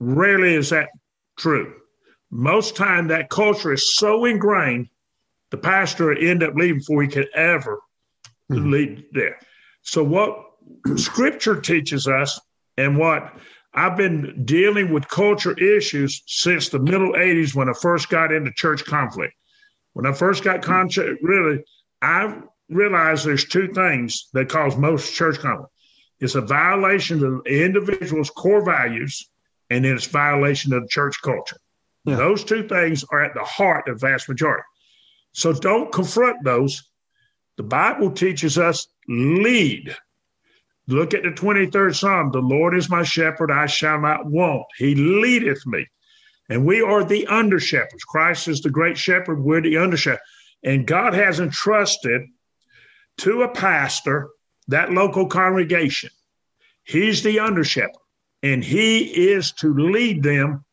Rarely 0.00 0.54
is 0.54 0.70
that 0.70 0.88
true. 1.36 1.74
Most 2.30 2.74
time 2.74 3.08
that 3.08 3.28
culture 3.28 3.72
is 3.72 3.94
so 3.94 4.24
ingrained, 4.24 4.88
the 5.50 5.58
pastor 5.58 6.16
end 6.16 6.42
up 6.42 6.54
leaving 6.54 6.78
before 6.78 7.02
he 7.02 7.08
could 7.08 7.28
ever 7.34 7.80
mm-hmm. 8.50 8.70
lead 8.70 9.04
there. 9.12 9.38
So 9.82 10.02
what 10.02 10.44
scripture 10.96 11.60
teaches 11.60 12.06
us 12.06 12.40
and 12.76 12.96
what 12.96 13.34
I've 13.74 13.96
been 13.96 14.44
dealing 14.44 14.92
with 14.92 15.08
culture 15.08 15.58
issues 15.58 16.22
since 16.26 16.68
the 16.68 16.78
middle 16.78 17.12
80s 17.12 17.54
when 17.54 17.68
I 17.68 17.74
first 17.74 18.08
got 18.08 18.32
into 18.32 18.50
church 18.52 18.84
conflict. 18.84 19.34
When 19.92 20.06
I 20.06 20.12
first 20.12 20.42
got 20.42 20.62
conflict, 20.62 21.22
really, 21.22 21.64
I 22.00 22.40
realized 22.68 23.24
there's 23.24 23.44
two 23.44 23.72
things 23.72 24.28
that 24.32 24.48
cause 24.48 24.76
most 24.76 25.14
church 25.14 25.38
conflict. 25.38 25.72
It's 26.20 26.34
a 26.34 26.40
violation 26.40 27.24
of 27.24 27.44
the 27.44 27.64
individual's 27.64 28.30
core 28.30 28.64
values, 28.64 29.28
and 29.70 29.84
then 29.84 29.94
it's 29.94 30.06
violation 30.06 30.72
of 30.72 30.82
the 30.82 30.88
church 30.88 31.20
culture. 31.22 31.58
Yeah. 32.04 32.16
Those 32.16 32.44
two 32.44 32.66
things 32.66 33.04
are 33.10 33.24
at 33.24 33.34
the 33.34 33.44
heart 33.44 33.88
of 33.88 34.00
the 34.00 34.06
vast 34.06 34.28
majority. 34.28 34.64
So 35.32 35.52
don't 35.52 35.92
confront 35.92 36.42
those. 36.44 36.82
The 37.56 37.62
Bible 37.62 38.10
teaches 38.10 38.58
us 38.58 38.88
lead. 39.08 39.96
Look 40.88 41.12
at 41.12 41.22
the 41.22 41.30
23rd 41.30 41.94
Psalm. 41.94 42.30
The 42.32 42.40
Lord 42.40 42.76
is 42.76 42.88
my 42.88 43.02
shepherd, 43.02 43.50
I 43.50 43.66
shall 43.66 44.00
not 44.00 44.26
want. 44.26 44.64
He 44.78 44.94
leadeth 44.94 45.66
me. 45.66 45.86
And 46.48 46.64
we 46.64 46.80
are 46.80 47.04
the 47.04 47.26
under 47.26 47.60
shepherds. 47.60 48.04
Christ 48.04 48.48
is 48.48 48.62
the 48.62 48.70
great 48.70 48.96
shepherd. 48.96 49.42
We're 49.42 49.60
the 49.60 49.76
under 49.76 49.98
shepherd. 49.98 50.20
And 50.62 50.86
God 50.86 51.14
has 51.14 51.40
entrusted 51.40 52.22
to 53.18 53.42
a 53.42 53.48
pastor 53.48 54.30
that 54.68 54.92
local 54.92 55.26
congregation. 55.26 56.10
He's 56.84 57.22
the 57.22 57.40
under 57.40 57.64
shepherd, 57.64 57.92
and 58.42 58.64
he 58.64 59.30
is 59.30 59.52
to 59.52 59.74
lead 59.74 60.22
them 60.22 60.64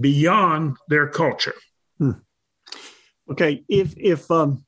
beyond 0.00 0.76
their 0.88 1.08
culture. 1.08 1.54
Hmm. 1.98 2.12
Okay, 3.30 3.62
if 3.68 3.94
if 3.96 4.30
um, 4.30 4.64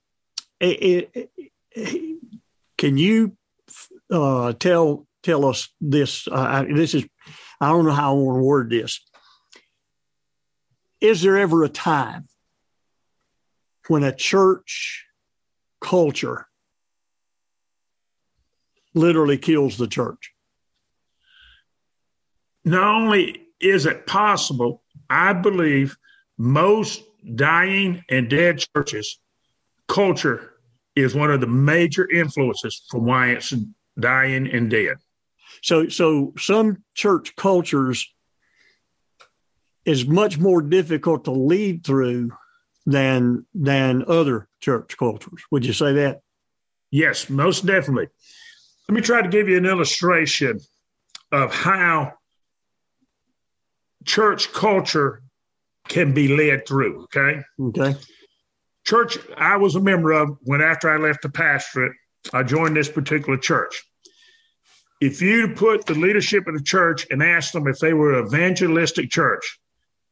it, 0.60 1.10
it, 1.74 2.30
can 2.78 2.98
you 2.98 3.36
uh, 4.10 4.52
tell 4.52 5.06
tell 5.22 5.44
us 5.44 5.68
this? 5.80 6.28
Uh, 6.30 6.64
this 6.72 6.94
is 6.94 7.04
I 7.60 7.68
don't 7.68 7.84
know 7.84 7.92
how 7.92 8.12
I 8.12 8.18
want 8.18 8.38
to 8.38 8.42
word 8.42 8.70
this. 8.70 9.00
Is 11.00 11.22
there 11.22 11.38
ever 11.38 11.64
a 11.64 11.68
time 11.68 12.28
when 13.88 14.04
a 14.04 14.14
church 14.14 15.06
culture 15.80 16.46
literally 18.94 19.38
kills 19.38 19.76
the 19.76 19.86
church? 19.86 20.32
Not 22.64 22.84
only 22.84 23.46
is 23.60 23.86
it 23.86 24.06
possible, 24.06 24.82
I 25.10 25.32
believe 25.32 25.96
most 26.38 27.02
dying 27.34 28.04
and 28.08 28.28
dead 28.28 28.64
churches, 28.74 29.18
culture 29.88 30.54
is 30.94 31.14
one 31.14 31.30
of 31.30 31.40
the 31.40 31.46
major 31.46 32.08
influences 32.10 32.82
for 32.90 33.00
why 33.00 33.28
it's 33.30 33.54
dying 33.98 34.48
and 34.50 34.70
dead. 34.70 34.96
So, 35.62 35.88
so 35.88 36.32
some 36.38 36.82
church 36.94 37.34
cultures 37.36 38.12
is 39.84 40.06
much 40.06 40.38
more 40.38 40.62
difficult 40.62 41.24
to 41.24 41.32
lead 41.32 41.84
through 41.84 42.30
than 42.86 43.46
than 43.54 44.04
other 44.08 44.48
church 44.60 44.96
cultures. 44.96 45.42
Would 45.50 45.64
you 45.64 45.72
say 45.72 45.92
that? 45.94 46.20
Yes, 46.90 47.30
most 47.30 47.64
definitely. 47.64 48.08
Let 48.88 48.94
me 48.94 49.00
try 49.00 49.22
to 49.22 49.28
give 49.28 49.48
you 49.48 49.56
an 49.56 49.66
illustration 49.66 50.60
of 51.30 51.54
how 51.54 52.14
church 54.04 54.52
culture 54.52 55.22
can 55.88 56.12
be 56.12 56.28
led 56.28 56.66
through. 56.66 57.04
Okay. 57.04 57.42
Okay. 57.60 57.98
Church 58.84 59.18
I 59.36 59.56
was 59.56 59.76
a 59.76 59.80
member 59.80 60.12
of 60.12 60.36
when 60.42 60.60
after 60.60 60.90
I 60.90 60.96
left 60.98 61.22
the 61.22 61.30
pastorate, 61.30 61.92
I 62.32 62.42
joined 62.42 62.76
this 62.76 62.88
particular 62.88 63.38
church. 63.38 63.82
If 65.00 65.20
you 65.20 65.48
put 65.48 65.86
the 65.86 65.94
leadership 65.94 66.46
of 66.46 66.54
the 66.54 66.62
church 66.62 67.06
and 67.10 67.22
asked 67.22 67.52
them 67.52 67.66
if 67.66 67.78
they 67.78 67.92
were 67.92 68.18
an 68.18 68.26
evangelistic 68.26 69.10
church, 69.10 69.58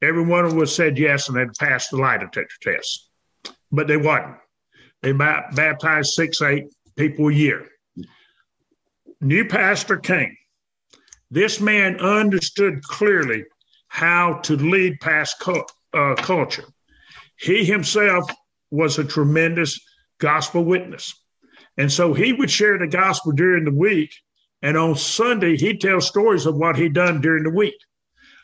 every 0.03 0.25
one 0.25 0.45
of 0.45 0.55
them 0.55 0.67
said 0.67 0.99
yes 0.99 1.29
and 1.29 1.37
they'd 1.37 1.55
passed 1.59 1.91
the 1.91 1.97
lie 1.97 2.19
detector 2.19 2.57
test. 2.61 3.09
But 3.71 3.87
they 3.87 3.97
wasn't. 3.97 4.37
They 5.03 5.13
baptized 5.13 6.11
six, 6.11 6.43
eight 6.43 6.65
people 6.97 7.29
a 7.29 7.33
year. 7.33 7.69
New 9.21 9.45
pastor 9.45 9.99
came. 9.99 10.37
This 11.31 11.61
man 11.61 12.01
understood 12.01 12.83
clearly 12.83 13.45
how 13.89 14.35
to 14.45 14.57
lead 14.57 15.01
past 15.01 15.43
uh, 15.95 16.15
culture. 16.17 16.65
He 17.37 17.65
himself 17.65 18.31
was 18.71 18.99
a 18.99 19.05
tremendous 19.05 19.81
gospel 20.19 20.65
witness. 20.65 21.15
And 21.77 21.91
so 21.91 22.15
he 22.15 22.33
would 22.33 22.51
share 22.51 22.79
the 22.79 22.87
gospel 22.87 23.33
during 23.33 23.65
the 23.65 23.75
week. 23.75 24.15
And 24.63 24.77
on 24.77 24.97
Sunday, 24.97 25.57
he'd 25.57 25.81
tell 25.81 26.01
stories 26.01 26.47
of 26.47 26.57
what 26.57 26.77
he'd 26.77 26.95
done 26.95 27.21
during 27.21 27.45
the 27.45 27.51
week. 27.51 27.79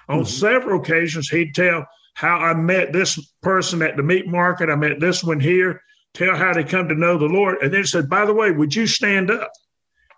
On 0.09 0.21
mm-hmm. 0.21 0.27
several 0.27 0.81
occasions, 0.81 1.29
he'd 1.29 1.55
tell 1.55 1.87
how 2.15 2.39
I 2.39 2.55
met 2.55 2.93
this 2.93 3.19
person 3.43 3.83
at 3.83 3.97
the 3.97 4.03
meat 4.03 4.27
market. 4.27 4.71
I 4.71 4.77
met 4.77 5.01
this 5.01 5.23
one 5.23 5.41
here, 5.41 5.83
tell 6.15 6.35
how 6.35 6.55
they 6.55 6.65
come 6.65 6.89
to 6.89 6.95
know 6.95 7.19
the 7.19 7.27
Lord. 7.27 7.59
And 7.63 7.73
then 7.73 7.85
said, 7.85 8.09
by 8.09 8.25
the 8.25 8.33
way, 8.33 8.53
would 8.53 8.75
you 8.75 8.87
stand 8.87 9.31
up? 9.31 9.51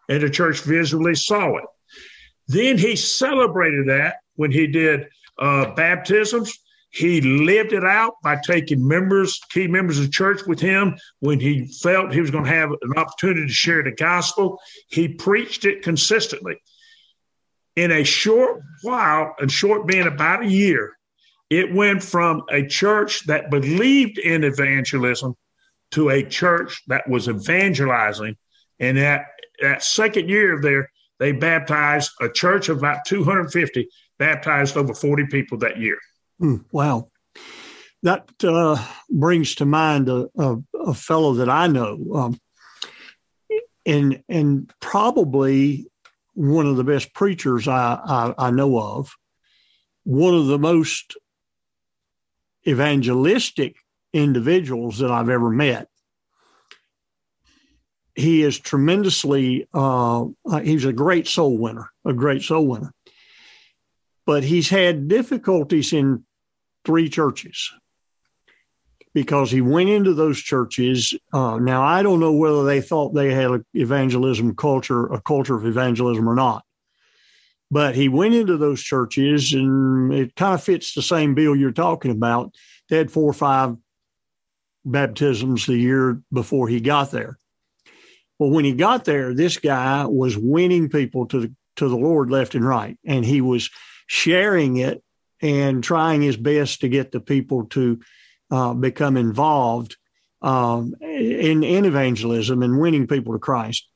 And 0.08 0.22
the 0.22 0.30
church 0.30 0.60
visually 0.60 1.14
saw 1.14 1.56
it. 1.56 1.64
Then 2.46 2.78
he 2.78 2.96
celebrated 2.96 3.88
that 3.88 4.16
when 4.36 4.50
he 4.50 4.66
did 4.66 5.06
uh, 5.38 5.74
baptisms. 5.74 6.58
He 6.90 7.20
lived 7.20 7.74
it 7.74 7.84
out 7.84 8.14
by 8.22 8.38
taking 8.46 8.86
members, 8.88 9.38
key 9.50 9.66
members 9.66 9.98
of 9.98 10.10
church 10.10 10.46
with 10.46 10.58
him 10.58 10.96
when 11.20 11.38
he 11.38 11.66
felt 11.66 12.12
he 12.12 12.22
was 12.22 12.30
going 12.30 12.44
to 12.44 12.50
have 12.50 12.70
an 12.70 12.94
opportunity 12.96 13.46
to 13.46 13.52
share 13.52 13.82
the 13.82 13.92
gospel. 13.92 14.58
He 14.88 15.08
preached 15.08 15.66
it 15.66 15.82
consistently. 15.82 16.56
In 17.76 17.92
a 17.92 18.04
short 18.04 18.62
while, 18.82 19.34
and 19.38 19.52
short 19.52 19.86
being 19.86 20.06
about 20.06 20.42
a 20.42 20.48
year, 20.48 20.96
it 21.50 21.72
went 21.72 22.02
from 22.02 22.42
a 22.50 22.66
church 22.66 23.26
that 23.26 23.50
believed 23.50 24.18
in 24.18 24.42
evangelism 24.42 25.34
to 25.92 26.08
a 26.10 26.22
church 26.22 26.82
that 26.88 27.08
was 27.08 27.28
evangelizing. 27.28 28.36
And 28.80 28.96
that, 28.96 29.26
that 29.60 29.82
second 29.82 30.28
year 30.28 30.54
of 30.54 30.62
there, 30.62 30.90
they 31.18 31.32
baptized 31.32 32.12
a 32.20 32.28
church 32.28 32.68
of 32.68 32.78
about 32.78 33.04
250 33.06 33.88
baptized 34.18 34.76
over 34.76 34.94
40 34.94 35.26
people 35.26 35.58
that 35.58 35.78
year. 35.78 35.98
Mm, 36.40 36.64
wow. 36.72 37.10
That 38.02 38.30
uh, 38.44 38.84
brings 39.10 39.56
to 39.56 39.64
mind 39.64 40.08
a, 40.08 40.28
a, 40.38 40.56
a, 40.86 40.94
fellow 40.94 41.34
that 41.34 41.50
I 41.50 41.66
know, 41.66 41.98
um, 42.14 42.40
and 43.84 44.22
and 44.28 44.72
probably 44.80 45.88
one 46.34 46.66
of 46.66 46.76
the 46.76 46.84
best 46.84 47.12
preachers 47.12 47.66
I, 47.66 47.98
I, 48.04 48.34
I 48.46 48.50
know 48.52 48.78
of, 48.78 49.12
one 50.04 50.34
of 50.34 50.46
the 50.46 50.60
most 50.60 51.16
evangelistic 52.68 53.74
individuals 54.12 54.98
that 54.98 55.10
I've 55.10 55.28
ever 55.28 55.50
met. 55.50 55.88
He 58.18 58.42
is 58.42 58.58
tremendously, 58.58 59.68
uh, 59.72 60.26
he's 60.62 60.84
a 60.84 60.92
great 60.92 61.28
soul 61.28 61.56
winner, 61.56 61.90
a 62.04 62.12
great 62.12 62.42
soul 62.42 62.66
winner 62.66 62.92
but 64.28 64.44
he's 64.44 64.68
had 64.68 65.08
difficulties 65.08 65.94
in 65.94 66.22
three 66.84 67.08
churches 67.08 67.72
because 69.14 69.50
he 69.50 69.62
went 69.62 69.88
into 69.88 70.12
those 70.12 70.38
churches. 70.38 71.14
Uh, 71.32 71.56
now, 71.56 71.82
I 71.82 72.02
don't 72.02 72.20
know 72.20 72.34
whether 72.34 72.62
they 72.62 72.82
thought 72.82 73.14
they 73.14 73.32
had 73.32 73.50
an 73.50 73.64
evangelism 73.72 74.54
culture, 74.54 75.06
a 75.06 75.18
culture 75.22 75.56
of 75.56 75.64
evangelism 75.64 76.28
or 76.28 76.34
not. 76.34 76.62
But 77.70 77.94
he 77.94 78.10
went 78.10 78.34
into 78.34 78.58
those 78.58 78.82
churches, 78.82 79.54
and 79.54 80.12
it 80.12 80.36
kind 80.36 80.52
of 80.52 80.62
fits 80.62 80.92
the 80.92 81.00
same 81.00 81.34
bill 81.34 81.56
you're 81.56 81.72
talking 81.72 82.10
about. 82.10 82.54
They 82.90 82.98
had 82.98 83.10
four 83.10 83.30
or 83.30 83.32
five 83.32 83.76
baptisms 84.84 85.64
the 85.64 85.78
year 85.78 86.20
before 86.30 86.68
he 86.68 86.80
got 86.80 87.12
there. 87.12 87.38
Well, 88.38 88.50
when 88.50 88.64
he 88.64 88.72
got 88.72 89.04
there, 89.04 89.34
this 89.34 89.56
guy 89.56 90.06
was 90.06 90.36
winning 90.36 90.88
people 90.88 91.26
to 91.26 91.40
the 91.40 91.54
to 91.76 91.88
the 91.88 91.96
Lord 91.96 92.30
left 92.30 92.54
and 92.56 92.66
right, 92.66 92.98
and 93.04 93.24
he 93.24 93.40
was 93.40 93.70
sharing 94.08 94.78
it 94.78 95.02
and 95.40 95.82
trying 95.82 96.22
his 96.22 96.36
best 96.36 96.80
to 96.80 96.88
get 96.88 97.12
the 97.12 97.20
people 97.20 97.66
to 97.66 98.00
uh, 98.50 98.74
become 98.74 99.16
involved 99.16 99.96
um, 100.42 100.94
in, 101.00 101.62
in 101.62 101.84
evangelism 101.84 102.62
and 102.62 102.80
winning 102.80 103.06
people 103.06 103.32
to 103.34 103.38
Christ. 103.38 103.88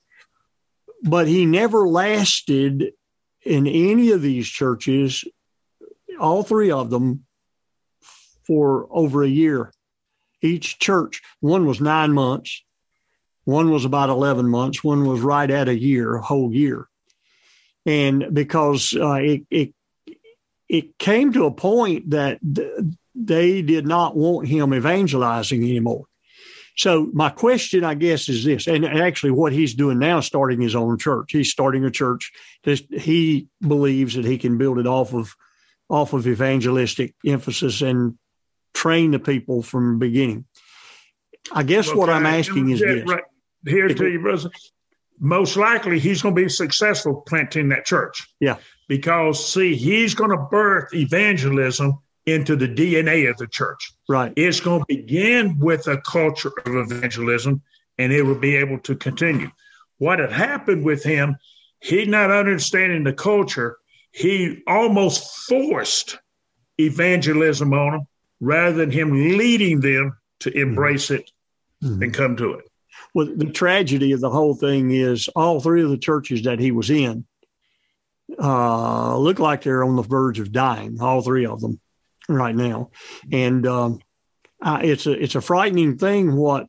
But 1.02 1.26
he 1.26 1.44
never 1.44 1.88
lasted 1.88 2.92
in 3.44 3.66
any 3.66 4.12
of 4.12 4.22
these 4.22 4.46
churches, 4.46 5.24
all 6.20 6.44
three 6.44 6.70
of 6.70 6.90
them, 6.90 7.24
for 8.46 8.86
over 8.90 9.22
a 9.22 9.28
year. 9.28 9.72
Each 10.40 10.78
church, 10.78 11.20
one 11.40 11.66
was 11.66 11.80
nine 11.80 12.12
months, 12.12 12.62
one 13.44 13.70
was 13.70 13.84
about 13.84 14.08
11 14.08 14.48
months, 14.48 14.84
one 14.84 15.06
was 15.06 15.20
right 15.20 15.50
at 15.50 15.68
a 15.68 15.78
year, 15.78 16.14
a 16.14 16.22
whole 16.22 16.52
year. 16.52 16.88
And 17.84 18.32
because 18.32 18.94
uh, 18.96 19.14
it, 19.14 19.42
it, 19.50 19.74
it 20.68 20.98
came 20.98 21.32
to 21.32 21.46
a 21.46 21.50
point 21.50 22.10
that 22.10 22.38
they 23.14 23.62
did 23.62 23.86
not 23.86 24.16
want 24.16 24.48
him 24.48 24.72
evangelizing 24.72 25.62
anymore. 25.62 26.06
So 26.76 27.10
my 27.12 27.28
question, 27.28 27.84
I 27.84 27.94
guess, 27.94 28.28
is 28.28 28.44
this, 28.44 28.66
and 28.66 28.86
actually 28.86 29.32
what 29.32 29.52
he's 29.52 29.74
doing 29.74 29.98
now, 29.98 30.20
starting 30.20 30.60
his 30.60 30.74
own 30.74 30.98
church. 30.98 31.32
He's 31.32 31.50
starting 31.50 31.84
a 31.84 31.90
church 31.90 32.32
that 32.64 32.80
he 32.90 33.48
believes 33.60 34.14
that 34.14 34.24
he 34.24 34.38
can 34.38 34.56
build 34.56 34.78
it 34.78 34.86
off 34.86 35.12
of 35.12 35.34
off 35.90 36.14
of 36.14 36.26
evangelistic 36.26 37.14
emphasis 37.26 37.82
and 37.82 38.16
train 38.72 39.10
the 39.10 39.18
people 39.18 39.62
from 39.62 39.92
the 39.92 39.98
beginning. 39.98 40.46
I 41.52 41.64
guess 41.64 41.88
okay. 41.88 41.98
what 41.98 42.08
I'm 42.08 42.24
asking 42.24 42.70
is 42.70 42.80
this. 42.80 43.04
Right. 43.06 43.24
Here 43.66 43.88
to 43.88 44.10
you, 44.10 44.20
brother. 44.20 44.50
Most 45.18 45.56
likely 45.56 45.98
he's 45.98 46.22
going 46.22 46.34
to 46.34 46.42
be 46.42 46.48
successful 46.48 47.22
planting 47.26 47.68
that 47.68 47.84
church. 47.84 48.26
Yeah. 48.40 48.56
Because 48.88 49.52
see, 49.52 49.76
he's 49.76 50.14
going 50.14 50.30
to 50.30 50.36
birth 50.36 50.92
evangelism 50.94 51.98
into 52.26 52.56
the 52.56 52.68
DNA 52.68 53.30
of 53.30 53.36
the 53.36 53.46
church. 53.46 53.92
Right. 54.08 54.32
It's 54.36 54.60
going 54.60 54.80
to 54.80 54.86
begin 54.88 55.58
with 55.58 55.86
a 55.86 55.98
culture 55.98 56.52
of 56.66 56.90
evangelism 56.90 57.62
and 57.98 58.12
it 58.12 58.22
will 58.22 58.38
be 58.38 58.56
able 58.56 58.78
to 58.80 58.96
continue. 58.96 59.50
What 59.98 60.18
had 60.18 60.32
happened 60.32 60.84
with 60.84 61.04
him, 61.04 61.36
he 61.80 62.04
not 62.04 62.30
understanding 62.30 63.04
the 63.04 63.12
culture, 63.12 63.78
he 64.12 64.62
almost 64.66 65.46
forced 65.46 66.18
evangelism 66.78 67.72
on 67.72 67.92
them 67.92 68.06
rather 68.40 68.76
than 68.76 68.90
him 68.90 69.38
leading 69.38 69.80
them 69.80 70.16
to 70.40 70.50
mm-hmm. 70.50 70.58
embrace 70.58 71.10
it 71.10 71.30
mm-hmm. 71.82 72.02
and 72.02 72.14
come 72.14 72.36
to 72.36 72.54
it. 72.54 72.64
Well, 73.14 73.28
the 73.34 73.50
tragedy 73.50 74.12
of 74.12 74.20
the 74.20 74.30
whole 74.30 74.54
thing 74.54 74.90
is 74.90 75.28
all 75.36 75.60
three 75.60 75.82
of 75.82 75.90
the 75.90 75.98
churches 75.98 76.42
that 76.42 76.58
he 76.58 76.70
was 76.70 76.90
in 76.90 77.26
uh, 78.38 79.16
look 79.18 79.38
like 79.38 79.62
they're 79.62 79.84
on 79.84 79.96
the 79.96 80.02
verge 80.02 80.38
of 80.38 80.52
dying, 80.52 81.00
all 81.00 81.22
three 81.22 81.46
of 81.46 81.60
them 81.60 81.80
right 82.28 82.54
now, 82.54 82.90
and 83.30 83.66
um, 83.66 83.98
uh, 84.62 84.80
it's 84.82 85.06
a 85.06 85.12
it's 85.12 85.34
a 85.34 85.40
frightening 85.40 85.98
thing. 85.98 86.34
What 86.34 86.66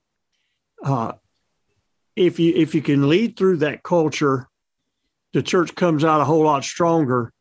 uh, 0.84 1.14
if 2.16 2.40
you 2.40 2.54
if 2.56 2.76
you 2.76 2.82
can 2.82 3.08
lead 3.10 3.38
through 3.38 3.58
that 3.58 3.84
culture, 3.84 4.48
the 5.34 5.44
church 5.44 5.76
comes 5.76 6.04
out 6.04 6.22
a 6.22 6.26
whole 6.26 6.44
lot 6.44 6.64
stronger. 6.64 7.32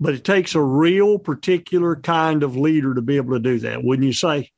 But 0.00 0.14
it 0.14 0.24
takes 0.24 0.56
a 0.56 0.60
real 0.60 1.16
particular 1.16 1.94
kind 1.94 2.42
of 2.42 2.56
leader 2.56 2.92
to 2.92 3.02
be 3.02 3.18
able 3.18 3.34
to 3.34 3.38
do 3.38 3.60
that, 3.60 3.84
wouldn't 3.84 4.04
you 4.04 4.12
say? 4.12 4.50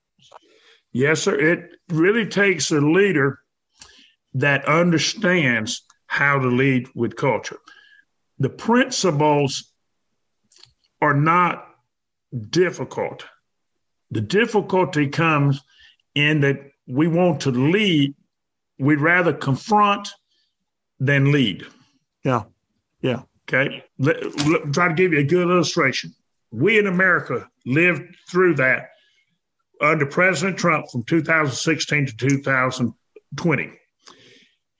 Yes, 0.90 1.20
sir. 1.20 1.38
It 1.38 1.72
really 1.90 2.24
takes 2.24 2.70
a 2.70 2.80
leader 2.80 3.40
that 4.34 4.66
understands 4.66 5.82
how 6.06 6.38
to 6.38 6.48
lead 6.48 6.88
with 6.94 7.16
culture. 7.16 7.58
The 8.38 8.50
principles 8.50 9.72
are 11.00 11.14
not 11.14 11.68
difficult. 12.50 13.24
The 14.10 14.20
difficulty 14.20 15.08
comes 15.08 15.62
in 16.14 16.40
that 16.40 16.60
we 16.86 17.06
want 17.06 17.40
to 17.42 17.50
lead, 17.50 18.14
we'd 18.78 19.00
rather 19.00 19.32
confront 19.32 20.08
than 21.00 21.32
lead. 21.32 21.64
Yeah. 22.24 22.44
Yeah. 23.00 23.22
Okay. 23.48 23.84
Let, 23.98 24.46
let, 24.46 24.72
try 24.72 24.88
to 24.88 24.94
give 24.94 25.12
you 25.12 25.20
a 25.20 25.24
good 25.24 25.48
illustration. 25.48 26.14
We 26.50 26.78
in 26.78 26.86
America 26.86 27.48
lived 27.66 28.16
through 28.30 28.56
that 28.56 28.90
under 29.80 30.06
President 30.06 30.56
Trump 30.56 30.90
from 30.90 31.02
2016 31.04 32.06
to 32.06 32.16
2020. 32.16 33.72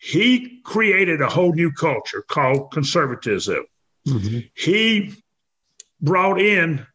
He 0.05 0.61
created 0.65 1.23
a 1.23 1.31
whole 1.31 1.55
new 1.55 1.73
culture 1.73 2.23
called 2.29 2.73
conservatism. 2.73 3.65
Mm-hmm. 4.07 4.41
He 4.55 5.15
brought 5.99 6.39
in 6.39 6.87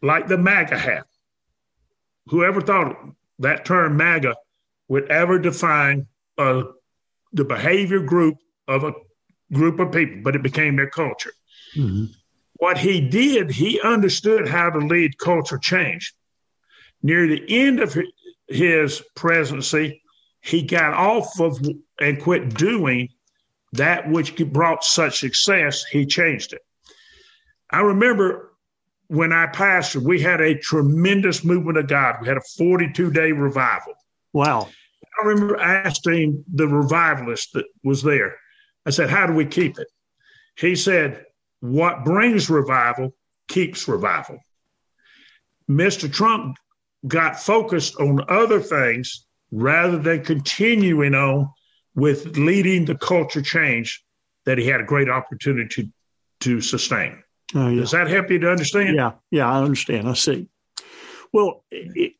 like 0.00 0.28
the 0.28 0.38
MAGA 0.38 0.78
hat. 0.78 1.06
Whoever 2.26 2.60
thought 2.60 2.96
that 3.40 3.64
term 3.64 3.96
MAGA 3.96 4.36
would 4.86 5.10
ever 5.10 5.40
define 5.40 6.06
uh, 6.38 6.62
the 7.32 7.44
behavior 7.44 7.98
group 7.98 8.36
of 8.68 8.84
a 8.84 8.92
group 9.52 9.80
of 9.80 9.90
people, 9.90 10.20
but 10.22 10.36
it 10.36 10.42
became 10.44 10.76
their 10.76 10.90
culture. 10.90 11.32
Mm-hmm. 11.76 12.12
What 12.58 12.78
he 12.78 13.00
did, 13.00 13.50
he 13.50 13.80
understood 13.80 14.46
how 14.46 14.70
to 14.70 14.78
lead 14.78 15.18
culture 15.18 15.58
change. 15.58 16.14
Near 17.02 17.26
the 17.26 17.44
end 17.48 17.80
of 17.80 17.98
his 18.46 19.02
presidency, 19.16 20.00
he 20.40 20.62
got 20.62 20.94
off 20.94 21.40
of 21.40 21.60
and 22.00 22.20
quit 22.20 22.54
doing 22.54 23.08
that 23.72 24.08
which 24.10 24.36
brought 24.52 24.84
such 24.84 25.20
success. 25.20 25.84
He 25.84 26.06
changed 26.06 26.52
it. 26.52 26.62
I 27.70 27.80
remember 27.80 28.52
when 29.08 29.32
I 29.32 29.46
pastored, 29.46 30.02
we 30.02 30.20
had 30.20 30.40
a 30.40 30.58
tremendous 30.58 31.44
movement 31.44 31.78
of 31.78 31.86
God. 31.86 32.16
We 32.20 32.28
had 32.28 32.36
a 32.36 32.42
42 32.56 33.10
day 33.12 33.32
revival. 33.32 33.94
Wow. 34.32 34.68
I 35.22 35.26
remember 35.26 35.58
asking 35.58 36.44
the 36.52 36.68
revivalist 36.68 37.52
that 37.54 37.66
was 37.84 38.02
there, 38.02 38.36
I 38.84 38.90
said, 38.90 39.10
How 39.10 39.26
do 39.26 39.32
we 39.32 39.46
keep 39.46 39.78
it? 39.78 39.88
He 40.56 40.74
said, 40.74 41.24
What 41.60 42.04
brings 42.04 42.50
revival 42.50 43.14
keeps 43.48 43.88
revival. 43.88 44.38
Mr. 45.70 46.12
Trump 46.12 46.56
got 47.06 47.40
focused 47.40 47.96
on 48.00 48.24
other 48.28 48.60
things 48.60 49.26
rather 49.50 49.98
than 49.98 50.24
continuing 50.24 51.14
on 51.14 51.50
with 51.96 52.36
leading 52.36 52.84
the 52.84 52.94
culture 52.94 53.42
change 53.42 54.04
that 54.44 54.58
he 54.58 54.66
had 54.66 54.80
a 54.80 54.84
great 54.84 55.08
opportunity 55.08 55.68
to, 55.82 55.90
to 56.40 56.60
sustain. 56.60 57.22
Oh, 57.54 57.68
yeah. 57.68 57.80
Does 57.80 57.90
that 57.92 58.08
help 58.08 58.30
you 58.30 58.38
to 58.40 58.50
understand? 58.50 58.94
Yeah, 58.94 59.12
yeah, 59.30 59.50
I 59.50 59.62
understand. 59.62 60.08
I 60.08 60.12
see. 60.12 60.48
Well, 61.32 61.64
it, 61.70 62.12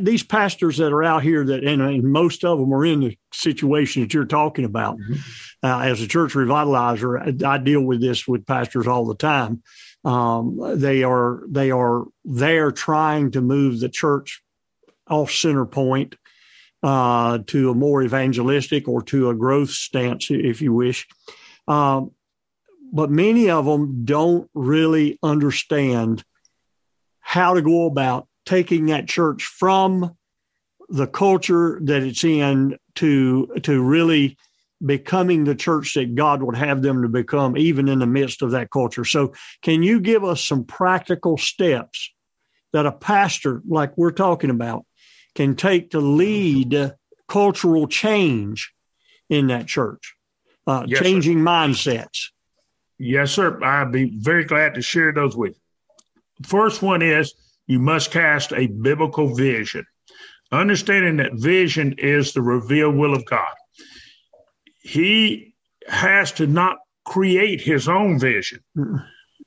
these 0.00 0.22
pastors 0.22 0.78
that 0.78 0.92
are 0.92 1.04
out 1.04 1.22
here 1.22 1.44
that, 1.44 1.64
and, 1.64 1.82
and, 1.82 2.04
most 2.04 2.44
of 2.44 2.58
them 2.58 2.72
are 2.72 2.84
in 2.84 3.00
the 3.00 3.18
situation 3.32 4.02
that 4.02 4.14
you're 4.14 4.24
talking 4.24 4.64
about. 4.64 4.98
Mm-hmm. 4.98 5.14
Uh, 5.62 5.80
as 5.80 6.00
a 6.00 6.06
church 6.06 6.32
revitalizer, 6.32 7.44
I, 7.44 7.54
I, 7.54 7.58
deal 7.58 7.82
with 7.82 8.00
this 8.00 8.26
with 8.26 8.46
pastors 8.46 8.86
all 8.86 9.04
the 9.04 9.16
time. 9.16 9.62
Um, 10.04 10.58
they 10.78 11.02
are 11.02 11.42
they 11.48 11.70
are 11.72 12.04
there 12.24 12.70
trying 12.70 13.32
to 13.32 13.40
move 13.40 13.80
the 13.80 13.88
church 13.88 14.42
off 15.08 15.30
center 15.30 15.66
point 15.66 16.14
uh, 16.86 17.40
to 17.48 17.70
a 17.70 17.74
more 17.74 18.00
evangelistic 18.00 18.86
or 18.86 19.02
to 19.02 19.28
a 19.28 19.34
growth 19.34 19.70
stance, 19.70 20.30
if 20.30 20.62
you 20.62 20.72
wish. 20.72 21.04
Um, 21.66 22.12
but 22.92 23.10
many 23.10 23.50
of 23.50 23.64
them 23.64 24.04
don't 24.04 24.48
really 24.54 25.18
understand 25.20 26.22
how 27.18 27.54
to 27.54 27.62
go 27.62 27.86
about 27.86 28.28
taking 28.44 28.86
that 28.86 29.08
church 29.08 29.42
from 29.46 30.16
the 30.88 31.08
culture 31.08 31.80
that 31.82 32.04
it's 32.04 32.22
in 32.22 32.78
to 32.94 33.48
to 33.64 33.82
really 33.82 34.36
becoming 34.84 35.42
the 35.42 35.56
church 35.56 35.94
that 35.94 36.14
God 36.14 36.40
would 36.40 36.56
have 36.56 36.82
them 36.82 37.02
to 37.02 37.08
become 37.08 37.56
even 37.56 37.88
in 37.88 37.98
the 37.98 38.06
midst 38.06 38.42
of 38.42 38.52
that 38.52 38.70
culture. 38.70 39.04
So 39.04 39.32
can 39.60 39.82
you 39.82 39.98
give 39.98 40.22
us 40.22 40.44
some 40.44 40.62
practical 40.62 41.36
steps 41.36 42.12
that 42.72 42.86
a 42.86 42.92
pastor 42.92 43.60
like 43.66 43.98
we're 43.98 44.12
talking 44.12 44.50
about 44.50 44.86
can 45.36 45.54
take 45.54 45.90
to 45.90 46.00
lead 46.00 46.94
cultural 47.28 47.86
change 47.86 48.72
in 49.28 49.48
that 49.48 49.66
church, 49.66 50.16
uh, 50.66 50.84
yes, 50.86 51.00
changing 51.00 51.38
sir. 51.38 51.44
mindsets? 51.44 52.30
Yes, 52.98 53.32
sir. 53.32 53.62
I'd 53.62 53.92
be 53.92 54.18
very 54.18 54.44
glad 54.44 54.74
to 54.74 54.82
share 54.82 55.12
those 55.12 55.36
with 55.36 55.54
you. 55.54 56.46
First 56.46 56.82
one 56.82 57.02
is 57.02 57.34
you 57.66 57.78
must 57.78 58.10
cast 58.10 58.52
a 58.52 58.66
biblical 58.66 59.34
vision, 59.34 59.84
understanding 60.52 61.16
that 61.18 61.34
vision 61.34 61.94
is 61.98 62.32
the 62.32 62.42
revealed 62.42 62.96
will 62.96 63.14
of 63.14 63.24
God. 63.26 63.54
He 64.80 65.54
has 65.88 66.32
to 66.32 66.46
not 66.46 66.78
create 67.04 67.60
his 67.60 67.88
own 67.88 68.18
vision. 68.18 68.60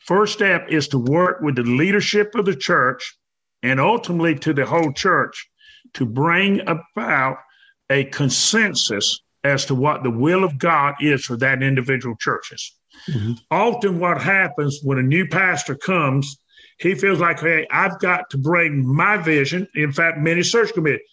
First 0.02 0.34
step 0.34 0.68
is 0.70 0.88
to 0.90 0.98
work 0.98 1.42
with 1.42 1.56
the 1.56 1.64
leadership 1.64 2.36
of 2.36 2.46
the 2.46 2.56
church 2.56 3.18
and 3.64 3.80
ultimately 3.80 4.36
to 4.36 4.54
the 4.54 4.66
whole 4.66 4.94
church 4.94 5.50
to 5.94 6.06
bring 6.06 6.62
about 6.68 7.38
a 7.90 8.06
consensus 8.06 9.22
as 9.44 9.66
to 9.66 9.76
what 9.76 10.04
the 10.04 10.12
will 10.12 10.44
of 10.44 10.58
God 10.58 10.96
is 11.02 11.26
for 11.26 11.38
that 11.38 11.64
individual 11.64 12.16
churches. 12.20 12.76
Mm-hmm. 13.10 13.34
Often, 13.52 14.00
what 14.00 14.22
happens 14.22 14.80
when 14.84 14.98
a 14.98 15.04
new 15.04 15.28
pastor 15.28 15.76
comes, 15.76 16.38
he 16.80 16.96
feels 16.96 17.20
like, 17.20 17.40
hey, 17.40 17.68
I've 17.72 18.00
got 18.00 18.30
to 18.32 18.38
bring 18.38 18.86
my 18.86 19.18
vision. 19.18 19.68
In 19.76 19.92
fact, 19.92 20.18
many 20.20 20.44
search 20.44 20.74
committee 20.74 21.04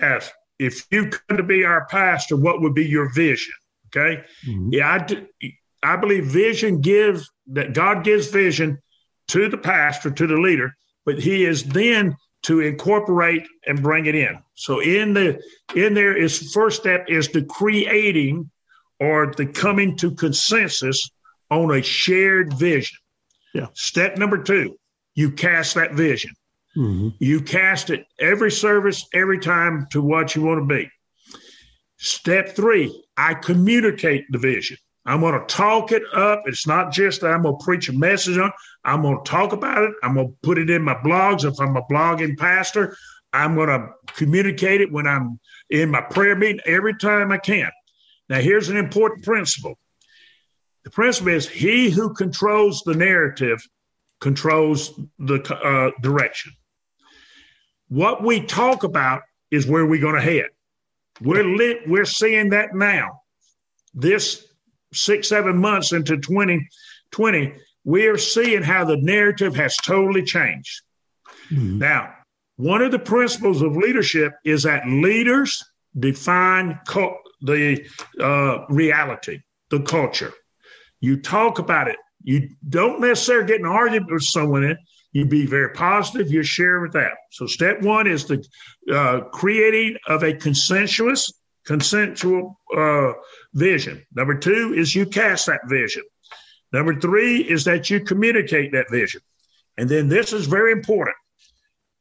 ask, 0.00 0.30
if 0.58 0.86
you 0.90 1.08
come 1.08 1.36
to 1.36 1.42
be 1.42 1.64
our 1.64 1.86
pastor, 1.86 2.36
what 2.36 2.60
would 2.60 2.74
be 2.74 2.86
your 2.86 3.12
vision? 3.12 3.54
Okay. 3.88 4.22
Mm-hmm. 4.48 4.70
Yeah, 4.72 4.92
I, 4.92 4.98
do, 4.98 5.26
I 5.82 5.96
believe 5.96 6.26
vision 6.26 6.80
gives 6.80 7.30
that 7.48 7.72
God 7.72 8.04
gives 8.04 8.28
vision 8.28 8.78
to 9.28 9.48
the 9.48 9.58
pastor, 9.58 10.10
to 10.10 10.26
the 10.26 10.36
leader, 10.36 10.74
but 11.04 11.18
he 11.18 11.44
is 11.44 11.64
then 11.64 12.16
to 12.46 12.60
incorporate 12.60 13.46
and 13.66 13.82
bring 13.82 14.06
it 14.06 14.14
in. 14.14 14.38
So 14.54 14.80
in 14.80 15.14
the 15.14 15.40
in 15.74 15.94
there 15.94 16.16
is 16.16 16.52
first 16.52 16.80
step 16.80 17.06
is 17.08 17.28
the 17.28 17.42
creating 17.42 18.50
or 19.00 19.32
the 19.36 19.46
coming 19.46 19.96
to 19.96 20.12
consensus 20.12 21.10
on 21.50 21.72
a 21.72 21.82
shared 21.82 22.52
vision. 22.54 22.98
Yeah. 23.52 23.66
Step 23.74 24.16
number 24.16 24.42
two, 24.42 24.78
you 25.14 25.32
cast 25.32 25.74
that 25.74 25.94
vision. 25.94 26.30
Mm-hmm. 26.76 27.08
You 27.18 27.40
cast 27.40 27.90
it 27.90 28.04
every 28.20 28.52
service, 28.52 29.06
every 29.12 29.40
time 29.40 29.86
to 29.90 30.00
what 30.00 30.36
you 30.36 30.42
want 30.42 30.60
to 30.60 30.74
be. 30.74 30.88
Step 31.98 32.50
three, 32.50 33.02
I 33.16 33.34
communicate 33.34 34.26
the 34.30 34.38
vision. 34.38 34.76
I'm 35.06 35.20
going 35.20 35.38
to 35.38 35.46
talk 35.46 35.92
it 35.92 36.02
up. 36.14 36.42
It's 36.46 36.66
not 36.66 36.92
just 36.92 37.20
that 37.20 37.28
I'm 37.28 37.42
going 37.42 37.58
to 37.58 37.64
preach 37.64 37.88
a 37.88 37.92
message 37.92 38.36
on. 38.38 38.52
I'm 38.84 39.02
going 39.02 39.22
to 39.22 39.30
talk 39.30 39.52
about 39.52 39.84
it. 39.84 39.92
I'm 40.02 40.14
going 40.14 40.28
to 40.28 40.34
put 40.42 40.58
it 40.58 40.68
in 40.68 40.82
my 40.82 40.94
blogs. 40.94 41.44
If 41.44 41.60
I'm 41.60 41.76
a 41.76 41.82
blogging 41.82 42.36
pastor, 42.36 42.96
I'm 43.32 43.54
going 43.54 43.68
to 43.68 43.88
communicate 44.14 44.80
it 44.80 44.90
when 44.90 45.06
I'm 45.06 45.38
in 45.70 45.90
my 45.90 46.00
prayer 46.00 46.34
meeting 46.34 46.60
every 46.66 46.96
time 46.96 47.30
I 47.30 47.38
can. 47.38 47.70
Now, 48.28 48.40
here's 48.40 48.68
an 48.68 48.76
important 48.76 49.24
principle. 49.24 49.78
The 50.84 50.90
principle 50.90 51.32
is 51.32 51.48
he 51.48 51.90
who 51.90 52.12
controls 52.14 52.82
the 52.84 52.94
narrative 52.94 53.60
controls 54.20 54.98
the 55.18 55.42
uh, 55.54 55.90
direction. 56.00 56.52
What 57.88 58.22
we 58.22 58.40
talk 58.40 58.82
about 58.82 59.22
is 59.50 59.66
where 59.66 59.86
we're 59.86 60.00
going 60.00 60.14
to 60.14 60.20
head. 60.20 60.46
We're 61.20 61.44
lit, 61.44 61.88
we're 61.88 62.04
seeing 62.04 62.50
that 62.50 62.74
now. 62.74 63.22
This 63.94 64.45
six, 64.92 65.28
seven 65.28 65.58
months 65.58 65.92
into 65.92 66.16
2020, 66.16 67.54
we 67.84 68.06
are 68.06 68.18
seeing 68.18 68.62
how 68.62 68.84
the 68.84 68.96
narrative 68.96 69.54
has 69.56 69.76
totally 69.76 70.24
changed. 70.24 70.82
Mm-hmm. 71.50 71.78
Now, 71.78 72.14
one 72.56 72.82
of 72.82 72.90
the 72.90 72.98
principles 72.98 73.62
of 73.62 73.76
leadership 73.76 74.32
is 74.44 74.62
that 74.64 74.86
leaders 74.86 75.62
define 75.98 76.80
co- 76.86 77.18
the 77.42 77.86
uh, 78.20 78.64
reality, 78.68 79.40
the 79.70 79.80
culture. 79.82 80.32
You 81.00 81.20
talk 81.20 81.58
about 81.58 81.88
it. 81.88 81.96
You 82.22 82.48
don't 82.68 83.00
necessarily 83.00 83.46
get 83.46 83.60
an 83.60 83.66
argument 83.66 84.10
with 84.10 84.24
someone 84.24 84.64
in. 84.64 84.76
You 85.12 85.26
be 85.26 85.46
very 85.46 85.72
positive. 85.72 86.30
You 86.30 86.42
share 86.42 86.80
with 86.80 86.92
that. 86.92 87.12
So 87.30 87.46
step 87.46 87.82
one 87.82 88.06
is 88.06 88.24
the 88.24 88.44
uh, 88.92 89.20
creating 89.32 89.96
of 90.08 90.22
a 90.22 90.34
consensuous, 90.34 91.32
consensual 91.64 92.58
uh, 92.76 93.12
vision. 93.56 94.06
Number 94.14 94.34
two 94.34 94.74
is 94.76 94.94
you 94.94 95.06
cast 95.06 95.46
that 95.46 95.62
vision. 95.66 96.02
Number 96.72 96.98
three 97.00 97.38
is 97.38 97.64
that 97.64 97.90
you 97.90 98.00
communicate 98.00 98.72
that 98.72 98.90
vision. 98.90 99.20
And 99.76 99.88
then 99.88 100.08
this 100.08 100.32
is 100.32 100.46
very 100.46 100.72
important. 100.72 101.16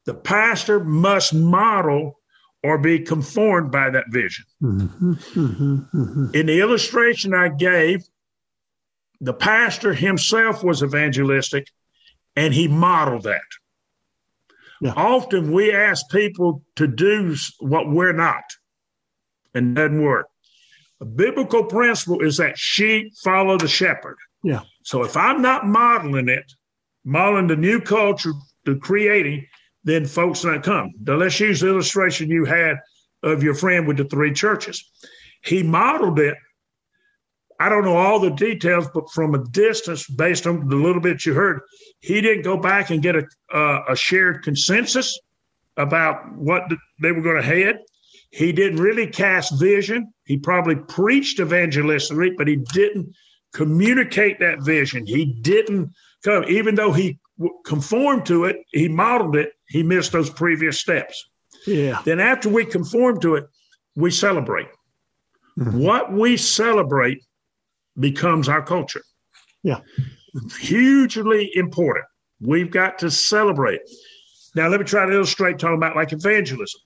The 0.05 0.13
pastor 0.13 0.83
must 0.83 1.33
model 1.33 2.19
or 2.63 2.77
be 2.77 2.99
conformed 2.99 3.71
by 3.71 3.89
that 3.89 4.05
vision. 4.09 4.45
Mm-hmm, 4.61 5.13
mm-hmm, 5.13 5.75
mm-hmm. 5.97 6.35
In 6.35 6.45
the 6.45 6.59
illustration 6.59 7.33
I 7.33 7.49
gave, 7.49 8.03
the 9.21 9.33
pastor 9.33 9.93
himself 9.93 10.63
was 10.63 10.83
evangelistic 10.83 11.67
and 12.35 12.53
he 12.53 12.67
modeled 12.67 13.23
that. 13.23 13.41
Yeah. 14.81 14.93
Often 14.95 15.51
we 15.51 15.71
ask 15.71 16.09
people 16.09 16.63
to 16.75 16.87
do 16.87 17.35
what 17.59 17.89
we're 17.89 18.13
not, 18.13 18.43
and 19.53 19.71
it 19.77 19.81
doesn't 19.81 20.01
work. 20.01 20.27
A 21.01 21.05
biblical 21.05 21.65
principle 21.65 22.21
is 22.21 22.37
that 22.37 22.57
sheep 22.57 23.13
follow 23.23 23.57
the 23.57 23.67
shepherd. 23.67 24.17
Yeah. 24.43 24.61
So 24.83 25.03
if 25.03 25.17
I'm 25.17 25.41
not 25.41 25.65
modeling 25.65 26.29
it, 26.29 26.51
modeling 27.03 27.47
the 27.47 27.55
new 27.55 27.81
culture, 27.81 28.31
the 28.65 28.75
creating, 28.75 29.45
then 29.83 30.05
folks 30.05 30.45
are 30.45 30.53
not 30.53 30.63
come. 30.63 30.93
Now 31.01 31.15
let's 31.15 31.39
use 31.39 31.59
the 31.59 31.67
illustration 31.67 32.29
you 32.29 32.45
had 32.45 32.77
of 33.23 33.43
your 33.43 33.55
friend 33.55 33.87
with 33.87 33.97
the 33.97 34.05
three 34.05 34.33
churches. 34.33 34.83
He 35.43 35.63
modeled 35.63 36.19
it. 36.19 36.35
I 37.59 37.69
don't 37.69 37.85
know 37.85 37.95
all 37.95 38.19
the 38.19 38.31
details, 38.31 38.87
but 38.93 39.09
from 39.11 39.33
a 39.33 39.43
distance, 39.49 40.07
based 40.07 40.45
on 40.45 40.67
the 40.67 40.75
little 40.75 41.01
bit 41.01 41.25
you 41.25 41.33
heard, 41.33 41.61
he 42.01 42.19
didn't 42.19 42.43
go 42.43 42.57
back 42.57 42.89
and 42.89 43.01
get 43.01 43.15
a, 43.15 43.23
uh, 43.53 43.83
a 43.89 43.95
shared 43.95 44.43
consensus 44.43 45.17
about 45.77 46.35
what 46.35 46.63
they 47.01 47.11
were 47.11 47.21
going 47.21 47.37
to 47.37 47.41
head. 47.41 47.79
He 48.31 48.51
didn't 48.51 48.79
really 48.79 49.07
cast 49.07 49.59
vision. 49.59 50.13
He 50.25 50.37
probably 50.37 50.75
preached 50.75 51.39
evangelistically, 51.39 52.35
but 52.37 52.47
he 52.47 52.57
didn't 52.73 53.15
communicate 53.53 54.39
that 54.39 54.61
vision. 54.61 55.05
He 55.05 55.25
didn't 55.25 55.91
come, 56.23 56.43
even 56.45 56.75
though 56.75 56.91
he 56.91 57.19
conformed 57.65 58.25
to 58.25 58.45
it, 58.45 58.57
he 58.71 58.87
modeled 58.87 59.35
it, 59.35 59.53
he 59.67 59.83
missed 59.83 60.11
those 60.11 60.29
previous 60.29 60.79
steps. 60.79 61.29
Yeah. 61.65 62.01
Then 62.05 62.19
after 62.19 62.49
we 62.49 62.65
conform 62.65 63.19
to 63.21 63.35
it, 63.35 63.45
we 63.95 64.11
celebrate. 64.11 64.67
Mm-hmm. 65.57 65.79
What 65.79 66.11
we 66.11 66.37
celebrate 66.37 67.23
becomes 67.97 68.49
our 68.49 68.61
culture. 68.61 69.03
Yeah. 69.63 69.79
Hugely 70.59 71.49
important. 71.55 72.05
We've 72.41 72.69
got 72.69 72.99
to 72.99 73.09
celebrate. 73.09 73.79
Now, 74.53 74.67
let 74.67 74.79
me 74.79 74.85
try 74.85 75.05
to 75.05 75.11
illustrate 75.11 75.59
talking 75.59 75.77
about 75.77 75.95
like 75.95 76.11
evangelism. 76.11 76.81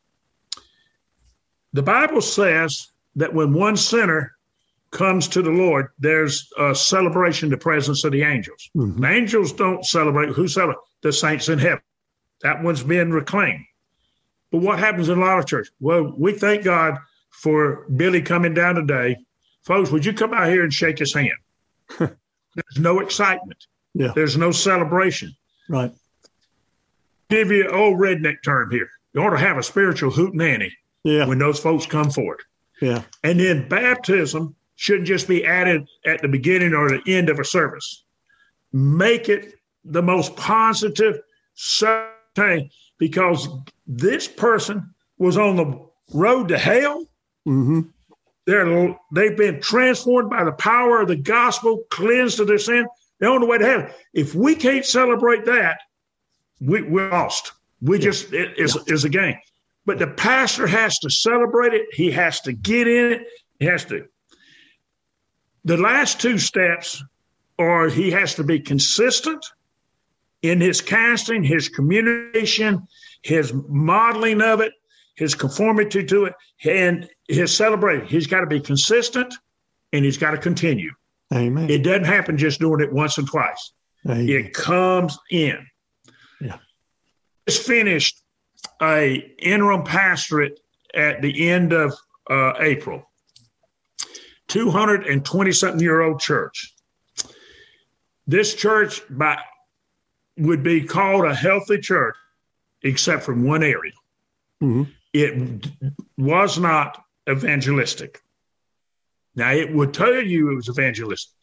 The 1.73 1.83
Bible 1.83 2.21
says 2.21 2.91
that 3.15 3.33
when 3.33 3.53
one 3.53 3.77
sinner 3.77 4.33
comes 4.91 5.27
to 5.29 5.41
the 5.41 5.51
Lord, 5.51 5.87
there's 5.99 6.49
a 6.57 6.73
celebration, 6.73 7.49
the 7.49 7.57
presence 7.57 8.03
of 8.03 8.11
the 8.11 8.23
angels. 8.23 8.69
Mm-hmm. 8.75 9.01
The 9.01 9.07
angels 9.07 9.53
don't 9.53 9.85
celebrate. 9.85 10.29
Who 10.29 10.47
celebrate? 10.47 10.77
The 11.01 11.13
saints 11.13 11.49
in 11.49 11.59
heaven. 11.59 11.81
That 12.41 12.63
one's 12.63 12.83
being 12.83 13.11
reclaimed. 13.11 13.65
But 14.51 14.59
what 14.61 14.79
happens 14.79 15.09
in 15.09 15.19
a 15.19 15.21
lot 15.21 15.39
of 15.39 15.45
churches? 15.45 15.71
Well, 15.79 16.13
we 16.17 16.33
thank 16.33 16.63
God 16.63 16.97
for 17.29 17.85
Billy 17.95 18.21
coming 18.21 18.53
down 18.53 18.75
today. 18.75 19.17
Folks, 19.63 19.91
would 19.91 20.05
you 20.05 20.13
come 20.13 20.33
out 20.33 20.47
here 20.47 20.63
and 20.63 20.73
shake 20.73 20.97
his 20.97 21.13
hand? 21.13 21.29
There's 21.99 22.79
no 22.79 22.99
excitement. 22.99 23.67
Yeah. 23.93 24.11
There's 24.15 24.37
no 24.37 24.51
celebration. 24.51 25.35
Right. 25.69 25.91
Give 27.29 27.51
you 27.51 27.69
an 27.69 27.75
old 27.75 27.99
redneck 27.99 28.37
term 28.43 28.71
here. 28.71 28.89
You 29.13 29.21
ought 29.21 29.31
to 29.31 29.37
have 29.37 29.57
a 29.57 29.63
spiritual 29.63 30.09
hoot 30.09 30.33
nanny 30.33 30.73
yeah. 31.03 31.25
when 31.25 31.39
those 31.39 31.59
folks 31.59 31.85
come 31.85 32.09
forward. 32.09 32.41
Yeah. 32.81 33.03
And 33.23 33.39
then 33.39 33.67
baptism 33.67 34.55
shouldn't 34.75 35.07
just 35.07 35.27
be 35.27 35.45
added 35.45 35.87
at 36.05 36.21
the 36.21 36.27
beginning 36.27 36.73
or 36.73 36.89
the 36.89 37.01
end 37.05 37.29
of 37.29 37.39
a 37.39 37.43
service. 37.43 38.03
Make 38.71 39.27
it 39.29 39.55
the 39.83 40.01
most 40.01 40.35
positive 40.35 41.19
thing 42.35 42.69
because 42.97 43.47
this 43.87 44.27
person 44.27 44.93
was 45.17 45.37
on 45.37 45.55
the 45.55 45.89
road 46.13 46.47
to 46.49 46.57
hell. 46.57 47.05
Mm-hmm. 47.47 47.81
They're 48.45 48.95
they've 49.11 49.37
been 49.37 49.61
transformed 49.61 50.29
by 50.29 50.43
the 50.43 50.53
power 50.53 51.01
of 51.01 51.07
the 51.07 51.15
gospel, 51.15 51.83
cleansed 51.89 52.39
of 52.39 52.47
their 52.47 52.57
sin. 52.57 52.87
They're 53.19 53.29
on 53.29 53.41
the 53.41 53.47
way 53.47 53.57
to 53.57 53.65
heaven. 53.65 53.91
If 54.13 54.33
we 54.33 54.55
can't 54.55 54.85
celebrate 54.85 55.45
that, 55.45 55.79
we, 56.59 56.81
we're 56.81 57.09
lost. 57.09 57.51
We 57.81 57.97
yeah. 57.97 58.03
just 58.03 58.33
it 58.33 58.57
is 58.57 58.75
yeah. 58.75 58.93
is 58.93 59.03
a 59.03 59.09
game. 59.09 59.35
But 59.89 59.97
the 59.97 60.05
pastor 60.05 60.67
has 60.67 60.99
to 60.99 61.09
celebrate 61.09 61.73
it. 61.73 61.87
He 61.93 62.11
has 62.11 62.41
to 62.41 62.53
get 62.53 62.87
in 62.87 63.13
it. 63.13 63.27
He 63.59 63.65
has 63.65 63.85
to. 63.85 64.05
The 65.65 65.77
last 65.77 66.21
two 66.21 66.37
steps 66.37 67.03
are 67.57 67.89
he 67.89 68.11
has 68.11 68.35
to 68.35 68.43
be 68.43 68.59
consistent 68.59 69.43
in 70.43 70.61
his 70.61 70.79
casting, 70.79 71.43
his 71.43 71.69
communication, 71.69 72.87
his 73.23 73.51
modeling 73.67 74.43
of 74.43 74.61
it, 74.61 74.73
his 75.15 75.33
conformity 75.33 76.05
to 76.05 76.25
it, 76.25 76.35
and 76.63 77.09
his 77.27 77.51
celebrating. 77.51 78.07
He's 78.07 78.27
got 78.27 78.41
to 78.41 78.45
be 78.45 78.59
consistent 78.59 79.33
and 79.91 80.05
he's 80.05 80.19
got 80.19 80.31
to 80.31 80.37
continue. 80.37 80.91
Amen. 81.33 81.67
It 81.67 81.79
doesn't 81.79 82.03
happen 82.03 82.37
just 82.37 82.59
doing 82.59 82.81
it 82.81 82.93
once 82.93 83.17
and 83.17 83.25
twice. 83.25 83.73
Amen. 84.05 84.29
It 84.29 84.53
comes 84.53 85.17
in. 85.31 85.65
Yeah 86.39 86.59
just 87.49 87.65
finished 87.65 88.18
a 88.81 89.15
interim 89.39 89.83
pastorate 89.83 90.59
at 90.93 91.21
the 91.21 91.49
end 91.49 91.73
of 91.73 91.93
uh, 92.29 92.53
April. 92.59 93.05
220 94.47 95.51
something 95.51 95.79
year 95.79 96.01
old 96.01 96.19
church. 96.19 96.73
This 98.27 98.55
church 98.55 99.01
by, 99.09 99.39
would 100.37 100.63
be 100.63 100.83
called 100.83 101.25
a 101.25 101.33
healthy 101.33 101.79
church, 101.79 102.15
except 102.83 103.23
from 103.23 103.43
one 103.43 103.63
area. 103.63 103.93
Mm-hmm. 104.61 104.83
It 105.13 105.67
was 106.17 106.59
not 106.59 107.03
evangelistic. 107.29 108.21
Now, 109.35 109.51
it 109.51 109.73
would 109.73 109.93
tell 109.93 110.21
you 110.21 110.51
it 110.51 110.55
was 110.55 110.69
evangelistic, 110.69 111.33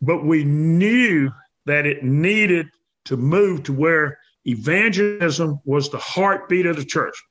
but 0.00 0.24
we 0.24 0.44
knew 0.44 1.30
that 1.66 1.86
it 1.86 2.02
needed 2.02 2.68
to 3.06 3.16
move 3.16 3.64
to 3.64 3.72
where 3.72 4.18
evangelism 4.48 5.60
was 5.64 5.90
the 5.90 5.98
heartbeat 5.98 6.66
of 6.66 6.76
the 6.76 6.84
church. 6.84 7.22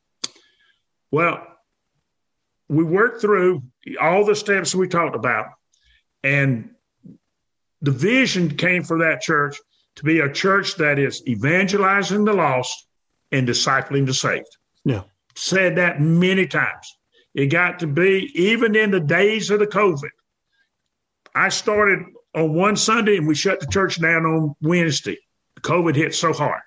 Well, 1.11 1.45
we 2.69 2.83
worked 2.83 3.21
through 3.21 3.63
all 4.01 4.25
the 4.25 4.35
steps 4.35 4.75
we 4.75 4.87
talked 4.87 5.15
about, 5.15 5.47
and 6.23 6.71
the 7.81 7.91
vision 7.91 8.55
came 8.55 8.83
for 8.83 8.99
that 8.99 9.21
church 9.21 9.57
to 9.95 10.03
be 10.03 10.19
a 10.19 10.31
church 10.31 10.75
that 10.75 10.99
is 10.99 11.25
evangelizing 11.27 12.25
the 12.25 12.33
lost 12.33 12.87
and 13.31 13.47
discipling 13.47 14.05
the 14.05 14.13
saved. 14.13 14.57
Yeah. 14.83 15.03
Said 15.35 15.77
that 15.77 16.01
many 16.01 16.47
times. 16.47 16.97
It 17.33 17.47
got 17.47 17.79
to 17.79 17.87
be, 17.87 18.31
even 18.33 18.75
in 18.75 18.91
the 18.91 18.99
days 18.99 19.49
of 19.49 19.59
the 19.59 19.67
COVID, 19.67 20.09
I 21.35 21.49
started 21.49 21.99
on 22.33 22.53
one 22.53 22.75
Sunday 22.75 23.17
and 23.17 23.27
we 23.27 23.35
shut 23.35 23.59
the 23.59 23.67
church 23.67 24.01
down 24.01 24.25
on 24.25 24.55
Wednesday. 24.61 25.17
COVID 25.61 25.95
hit 25.95 26.15
so 26.15 26.33
hard. 26.33 26.61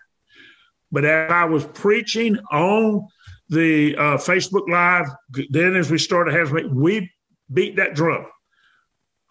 But 0.92 1.04
as 1.04 1.30
I 1.30 1.44
was 1.44 1.64
preaching 1.64 2.38
on 2.50 3.06
the 3.48 3.96
uh, 3.96 4.16
Facebook 4.16 4.68
Live, 4.68 5.06
then 5.50 5.76
as 5.76 5.90
we 5.90 5.98
started 5.98 6.34
having, 6.34 6.74
we 6.74 7.10
beat 7.52 7.76
that 7.76 7.94
drum. 7.94 8.26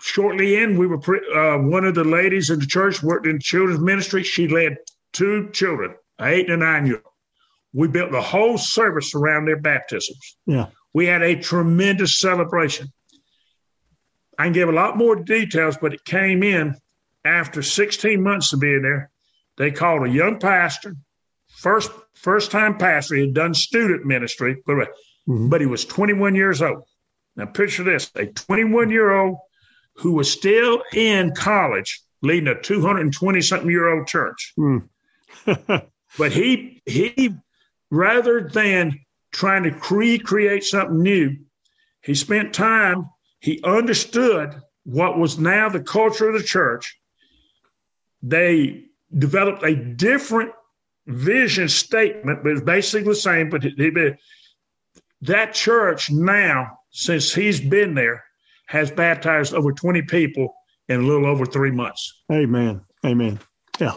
Shortly 0.02 0.62
in, 0.62 0.78
we 0.78 0.88
were 0.88 1.00
pre- 1.00 1.34
uh, 1.34 1.58
one 1.58 1.84
of 1.86 1.96
the 1.96 2.04
ladies 2.04 2.50
in 2.50 2.60
the 2.60 2.66
church 2.66 3.04
worked 3.04 3.28
in 3.28 3.40
children's 3.40 3.82
ministry. 3.82 4.24
She 4.24 4.48
led 4.48 4.78
two 5.12 5.50
children, 5.52 5.96
eight 6.22 6.50
and 6.50 6.62
a 6.62 6.66
nine 6.66 6.86
year 6.86 6.96
old. 6.96 7.14
We 7.74 7.88
built 7.88 8.12
the 8.12 8.22
whole 8.22 8.58
service 8.58 9.14
around 9.14 9.46
their 9.46 9.60
baptisms. 9.60 10.38
Yeah. 10.46 10.68
We 10.94 11.06
had 11.06 11.22
a 11.22 11.36
tremendous 11.36 12.18
celebration. 12.18 12.92
I 14.38 14.46
can 14.46 14.54
give 14.54 14.70
a 14.70 14.74
lot 14.74 14.98
more 14.98 15.18
details, 15.18 15.78
but 15.80 15.94
it 15.94 16.06
came 16.06 16.44
in 16.44 16.76
after 17.26 17.62
16 17.62 18.24
months 18.24 18.54
of 18.54 18.62
being 18.62 18.82
there. 18.82 19.12
They 19.58 19.72
called 19.72 20.08
a 20.08 20.10
young 20.10 20.40
pastor, 20.40 20.96
first 21.60 21.92
first 22.16 22.52
time 22.52 22.78
pastor. 22.78 23.16
He 23.16 23.22
had 23.22 23.34
done 23.34 23.54
student 23.54 24.06
ministry, 24.06 24.62
but, 24.66 24.76
mm-hmm. 25.28 25.50
but 25.50 25.62
he 25.62 25.68
was 25.68 25.86
21 25.86 26.36
years 26.36 26.62
old. 26.62 26.84
Now 27.36 27.46
picture 27.46 27.84
this: 27.84 28.12
a 28.16 28.26
21 28.26 28.90
year 28.90 29.12
old 29.12 29.38
who 29.96 30.14
was 30.14 30.32
still 30.32 30.82
in 30.94 31.34
college, 31.36 32.02
leading 32.22 32.48
a 32.48 32.62
220 32.62 33.42
something 33.42 33.70
year 33.70 33.90
old 33.90 34.08
church. 34.08 34.54
Mm. 34.58 34.88
but 36.18 36.32
he 36.32 36.82
he 36.86 37.36
rather 37.92 38.48
than 38.48 39.00
trying 39.32 39.64
to 39.64 39.96
recreate 39.96 40.64
something 40.64 41.02
new, 41.02 41.38
he 42.02 42.16
spent 42.16 42.54
time. 42.54 43.10
He 43.42 43.62
understood 43.64 44.62
what 44.84 45.18
was 45.18 45.40
now 45.40 45.70
the 45.70 45.80
culture 45.80 46.28
of 46.28 46.34
the 46.38 46.44
church. 46.44 47.00
They 48.22 48.86
developed 49.18 49.64
a 49.64 49.76
different 49.76 50.52
vision 51.08 51.68
statement, 51.68 52.44
but 52.44 52.52
it's 52.54 52.62
basically 52.62 53.10
the 53.10 53.16
same. 53.16 53.50
But 53.50 53.64
that 55.22 55.54
church 55.54 56.12
now, 56.12 56.80
since 56.92 57.34
he's 57.34 57.60
been 57.60 57.94
there, 57.94 58.24
has 58.68 58.92
baptized 58.92 59.54
over 59.54 59.72
20 59.72 60.04
people 60.04 60.54
in 60.88 61.02
a 61.02 61.04
little 61.04 61.26
over 61.26 61.46
three 61.46 61.72
months. 61.72 62.22
Amen. 62.32 62.82
Amen. 63.06 63.40
Yeah. 63.80 63.94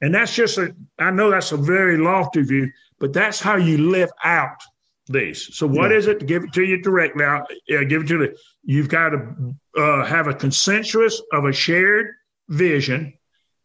And 0.00 0.14
that's 0.14 0.34
just 0.34 0.58
a, 0.58 0.74
I 0.98 1.10
know 1.10 1.30
that's 1.30 1.52
a 1.52 1.56
very 1.56 1.96
lofty 1.96 2.42
view, 2.42 2.70
but 2.98 3.12
that's 3.12 3.40
how 3.40 3.56
you 3.56 3.78
live 3.78 4.10
out 4.22 4.60
these. 5.06 5.56
So, 5.56 5.66
what 5.66 5.90
yeah. 5.90 5.96
is 5.96 6.06
it 6.06 6.20
to 6.20 6.26
give 6.26 6.44
it 6.44 6.52
to 6.54 6.64
you 6.64 6.82
directly? 6.82 7.24
I'll, 7.24 7.46
yeah, 7.68 7.84
give 7.84 8.02
it 8.02 8.08
to 8.08 8.22
you. 8.22 8.36
You've 8.64 8.88
got 8.88 9.10
to 9.10 9.54
uh, 9.78 10.04
have 10.04 10.26
a 10.26 10.34
consensus 10.34 11.22
of 11.32 11.44
a 11.44 11.52
shared 11.52 12.08
vision. 12.48 13.14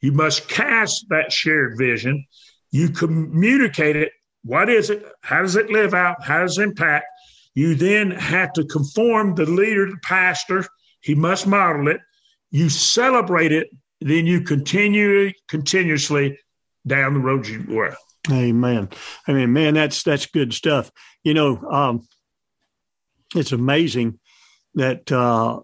You 0.01 0.13
must 0.13 0.47
cast 0.47 1.05
that 1.09 1.31
shared 1.31 1.77
vision. 1.77 2.25
You 2.71 2.89
communicate 2.89 3.95
it. 3.95 4.11
What 4.43 4.69
is 4.69 4.89
it? 4.89 5.05
How 5.21 5.41
does 5.41 5.55
it 5.55 5.69
live 5.69 5.93
out? 5.93 6.23
How 6.23 6.41
does 6.41 6.57
it 6.57 6.63
impact? 6.63 7.05
You 7.55 7.75
then 7.75 8.11
have 8.11 8.53
to 8.53 8.63
conform 8.65 9.35
the 9.35 9.45
leader, 9.45 9.87
the 9.89 9.97
pastor. 10.03 10.65
He 11.01 11.15
must 11.15 11.47
model 11.47 11.87
it. 11.87 11.99
You 12.51 12.69
celebrate 12.69 13.51
it. 13.51 13.69
Then 14.01 14.25
you 14.25 14.41
continue 14.41 15.31
continuously 15.47 16.39
down 16.87 17.15
the 17.15 17.19
road 17.19 17.47
you 17.47 17.65
were. 17.67 17.95
Amen. 18.31 18.89
I 19.27 19.33
mean, 19.33 19.51
man, 19.51 19.73
that's 19.73 20.03
that's 20.03 20.25
good 20.25 20.53
stuff. 20.53 20.91
You 21.23 21.33
know, 21.33 21.57
um, 21.69 22.07
it's 23.35 23.51
amazing 23.51 24.19
that 24.75 25.11
uh, 25.11 25.59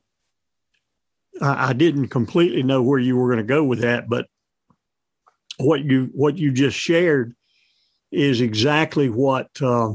I, 1.42 1.70
I 1.70 1.74
didn't 1.74 2.10
completely 2.10 2.64
know 2.64 2.82
where 2.82 3.00
you 3.00 3.16
were 3.16 3.28
going 3.28 3.46
to 3.46 3.48
go 3.48 3.64
with 3.64 3.80
that, 3.80 4.10
but 4.10 4.28
what 5.58 5.84
you 5.84 6.10
what 6.14 6.38
you 6.38 6.52
just 6.52 6.78
shared 6.78 7.36
is 8.12 8.42
exactly 8.42 9.10
what 9.10 9.50
uh, 9.62 9.94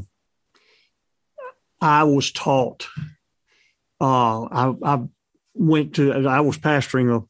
I 1.81 2.05
was 2.05 2.33
taught. 2.33 2.87
Uh, 4.01 4.45
I, 4.45 4.75
I, 4.83 5.03
went 5.55 5.97
to 5.97 6.13
I 6.27 6.41
was 6.41 6.57
pastoring 6.57 7.15
a 7.15 7.27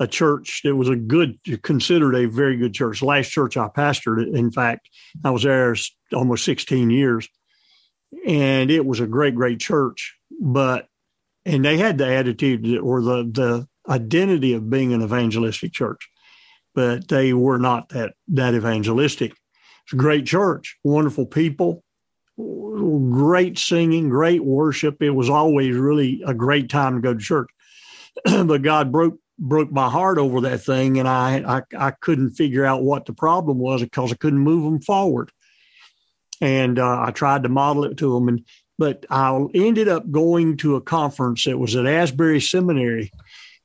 a 0.00 0.06
church 0.06 0.60
that 0.64 0.76
was 0.76 0.88
a 0.88 0.96
good 0.96 1.38
considered 1.62 2.14
a 2.14 2.26
very 2.26 2.56
good 2.56 2.72
church. 2.72 3.02
last 3.02 3.30
church 3.30 3.56
I 3.56 3.68
pastored, 3.68 4.34
in 4.34 4.50
fact, 4.50 4.88
I 5.24 5.30
was 5.30 5.42
there 5.42 5.74
almost 6.14 6.44
16 6.44 6.90
years, 6.90 7.28
and 8.26 8.70
it 8.70 8.86
was 8.86 9.00
a 9.00 9.06
great 9.06 9.34
great 9.34 9.58
church. 9.58 10.16
But 10.40 10.86
and 11.44 11.64
they 11.64 11.78
had 11.78 11.98
the 11.98 12.06
attitude 12.06 12.78
or 12.78 13.02
the 13.02 13.24
the 13.24 13.68
identity 13.92 14.54
of 14.54 14.70
being 14.70 14.92
an 14.92 15.02
evangelistic 15.02 15.72
church 15.72 16.08
but 16.78 17.08
they 17.08 17.32
were 17.32 17.58
not 17.58 17.88
that 17.88 18.14
that 18.28 18.54
evangelistic. 18.54 19.32
It's 19.32 19.92
a 19.94 19.96
great 19.96 20.26
church, 20.26 20.78
wonderful 20.84 21.26
people, 21.26 21.82
great 22.36 23.58
singing, 23.58 24.08
great 24.08 24.44
worship. 24.44 25.02
It 25.02 25.10
was 25.10 25.28
always 25.28 25.74
really 25.74 26.22
a 26.24 26.32
great 26.32 26.70
time 26.70 26.94
to 26.94 27.00
go 27.00 27.14
to 27.14 27.18
church. 27.18 27.48
but 28.24 28.62
God 28.62 28.92
broke 28.92 29.18
broke 29.40 29.72
my 29.72 29.90
heart 29.90 30.18
over 30.18 30.42
that 30.42 30.62
thing, 30.62 31.00
and 31.00 31.08
I, 31.08 31.58
I 31.58 31.86
I 31.88 31.90
couldn't 31.90 32.36
figure 32.36 32.64
out 32.64 32.84
what 32.84 33.06
the 33.06 33.12
problem 33.12 33.58
was 33.58 33.82
because 33.82 34.12
I 34.12 34.16
couldn't 34.16 34.38
move 34.38 34.62
them 34.62 34.80
forward. 34.80 35.32
And 36.40 36.78
uh, 36.78 37.02
I 37.02 37.10
tried 37.10 37.42
to 37.42 37.48
model 37.48 37.86
it 37.86 37.96
to 37.96 38.14
them, 38.14 38.28
and 38.28 38.44
but 38.78 39.04
I 39.10 39.36
ended 39.52 39.88
up 39.88 40.08
going 40.12 40.58
to 40.58 40.76
a 40.76 40.80
conference 40.80 41.44
that 41.44 41.58
was 41.58 41.74
at 41.74 41.86
Asbury 41.86 42.40
Seminary 42.40 43.10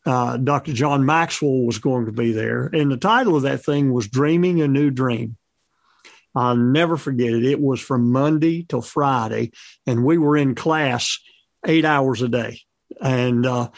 uh, 0.06 0.38
Dr. 0.38 0.74
John 0.74 1.06
Maxwell 1.06 1.62
was 1.62 1.80
going 1.80 2.06
to 2.06 2.12
be 2.12 2.32
there. 2.32 2.66
And 2.66 2.92
the 2.92 2.98
title 2.98 3.36
of 3.36 3.44
that 3.44 3.64
thing 3.64 3.94
was 3.94 4.08
Dreaming 4.08 4.62
a 4.62 4.68
New 4.68 4.92
Dream. 4.92 5.38
I'll 6.36 6.58
never 6.58 6.98
forget 6.98 7.34
it. 7.34 7.46
It 7.46 7.62
was 7.62 7.80
from 7.80 8.12
Monday 8.12 8.66
till 8.68 8.82
Friday, 8.82 9.52
and 9.86 10.04
we 10.04 10.18
were 10.18 10.36
in 10.36 10.56
class 10.56 11.20
eight 11.66 11.86
hours 11.86 12.22
a 12.22 12.28
day. 12.28 12.62
And 13.00 13.46
uh, 13.46 13.70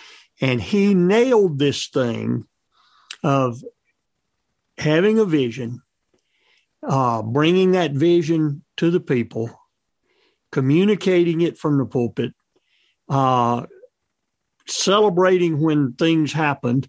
and 0.41 0.61
he 0.61 0.93
nailed 0.93 1.59
this 1.59 1.87
thing 1.87 2.45
of 3.23 3.61
having 4.77 5.19
a 5.19 5.25
vision, 5.25 5.81
uh, 6.81 7.21
bringing 7.21 7.71
that 7.71 7.91
vision 7.91 8.63
to 8.77 8.89
the 8.89 8.99
people, 8.99 9.49
communicating 10.51 11.41
it 11.41 11.57
from 11.57 11.77
the 11.77 11.85
pulpit, 11.85 12.33
uh, 13.09 13.65
celebrating 14.67 15.61
when 15.61 15.93
things 15.93 16.33
happened. 16.33 16.87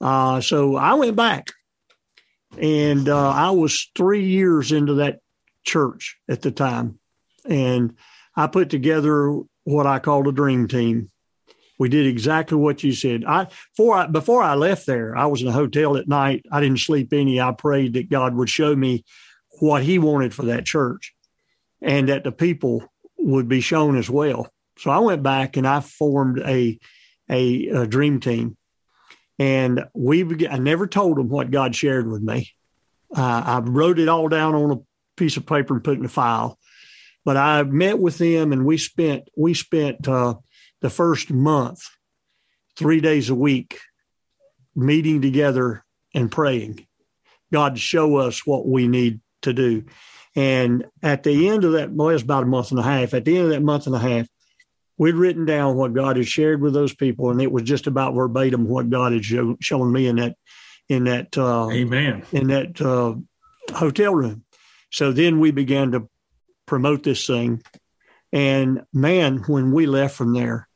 Uh, 0.00 0.40
so 0.40 0.76
I 0.76 0.94
went 0.94 1.16
back, 1.16 1.48
and 2.58 3.08
uh, 3.08 3.30
I 3.30 3.50
was 3.50 3.90
three 3.94 4.24
years 4.24 4.72
into 4.72 4.94
that 4.94 5.20
church 5.64 6.18
at 6.28 6.42
the 6.42 6.50
time, 6.50 6.98
and 7.48 7.96
I 8.36 8.46
put 8.46 8.70
together 8.70 9.40
what 9.64 9.86
I 9.86 9.98
called 9.98 10.28
a 10.28 10.32
dream 10.32 10.68
team. 10.68 11.10
We 11.78 11.88
did 11.88 12.06
exactly 12.06 12.56
what 12.56 12.82
you 12.82 12.92
said. 12.92 13.24
I 13.26 13.48
before 13.76 13.96
I 13.96 14.06
before 14.06 14.42
I 14.42 14.54
left 14.54 14.86
there, 14.86 15.16
I 15.16 15.26
was 15.26 15.42
in 15.42 15.48
a 15.48 15.52
hotel 15.52 15.96
at 15.96 16.08
night. 16.08 16.46
I 16.50 16.60
didn't 16.60 16.80
sleep 16.80 17.12
any. 17.12 17.40
I 17.40 17.52
prayed 17.52 17.94
that 17.94 18.10
God 18.10 18.34
would 18.34 18.48
show 18.48 18.74
me 18.74 19.04
what 19.60 19.82
He 19.82 19.98
wanted 19.98 20.32
for 20.32 20.46
that 20.46 20.64
church, 20.64 21.14
and 21.82 22.08
that 22.08 22.24
the 22.24 22.32
people 22.32 22.84
would 23.18 23.48
be 23.48 23.60
shown 23.60 23.96
as 23.96 24.08
well. 24.08 24.48
So 24.78 24.90
I 24.90 24.98
went 24.98 25.22
back 25.22 25.56
and 25.56 25.66
I 25.66 25.80
formed 25.80 26.38
a 26.38 26.78
a, 27.30 27.68
a 27.68 27.86
dream 27.86 28.20
team. 28.20 28.56
And 29.38 29.84
we, 29.94 30.46
I 30.48 30.58
never 30.58 30.86
told 30.86 31.18
them 31.18 31.28
what 31.28 31.50
God 31.50 31.74
shared 31.74 32.10
with 32.10 32.22
me. 32.22 32.52
Uh, 33.14 33.42
I 33.46 33.58
wrote 33.60 33.98
it 33.98 34.08
all 34.08 34.28
down 34.28 34.54
on 34.54 34.70
a 34.70 34.80
piece 35.16 35.36
of 35.36 35.46
paper 35.46 35.74
and 35.74 35.84
put 35.84 35.94
it 35.94 36.00
in 36.00 36.06
a 36.06 36.08
file. 36.08 36.58
But 37.24 37.36
I 37.36 37.62
met 37.64 37.98
with 37.98 38.18
them 38.18 38.52
and 38.52 38.64
we 38.64 38.78
spent 38.78 39.28
we 39.36 39.52
spent 39.52 40.06
uh, 40.06 40.34
the 40.80 40.90
first 40.90 41.30
month, 41.30 41.82
three 42.76 43.00
days 43.00 43.30
a 43.30 43.34
week, 43.34 43.80
meeting 44.74 45.20
together 45.20 45.84
and 46.14 46.30
praying. 46.30 46.86
God 47.52 47.78
show 47.78 48.16
us 48.16 48.46
what 48.46 48.66
we 48.66 48.86
need 48.86 49.20
to 49.42 49.52
do. 49.52 49.84
And 50.36 50.84
at 51.02 51.22
the 51.22 51.48
end 51.48 51.64
of 51.64 51.72
that, 51.72 51.90
well, 51.90 52.10
it 52.10 52.14
was 52.14 52.22
about 52.22 52.42
a 52.42 52.46
month 52.46 52.70
and 52.70 52.78
a 52.78 52.82
half. 52.82 53.14
At 53.14 53.24
the 53.24 53.36
end 53.36 53.46
of 53.46 53.50
that 53.50 53.62
month 53.62 53.86
and 53.86 53.96
a 53.96 53.98
half, 53.98 54.28
we'd 54.98 55.14
written 55.14 55.44
down 55.44 55.76
what 55.76 55.94
God 55.94 56.16
had 56.16 56.28
shared 56.28 56.60
with 56.60 56.72
those 56.72 56.94
people, 56.94 57.30
and 57.30 57.40
it 57.40 57.50
was 57.50 57.62
just 57.62 57.86
about 57.86 58.14
verbatim 58.14 58.68
what 58.68 58.90
God 58.90 59.12
had 59.12 59.24
show, 59.24 59.56
shown 59.60 59.92
me 59.92 60.06
in 60.06 60.16
that 60.16 60.36
in 60.88 61.04
that 61.04 61.36
uh, 61.36 61.68
amen 61.70 62.24
in 62.32 62.48
that 62.48 62.80
uh, 62.80 63.14
hotel 63.74 64.14
room. 64.14 64.44
So 64.90 65.12
then 65.12 65.40
we 65.40 65.50
began 65.50 65.92
to 65.92 66.08
promote 66.66 67.02
this 67.02 67.26
thing, 67.26 67.62
and 68.32 68.82
man, 68.92 69.38
when 69.46 69.72
we 69.72 69.86
left 69.86 70.16
from 70.16 70.32
there, 70.32 70.68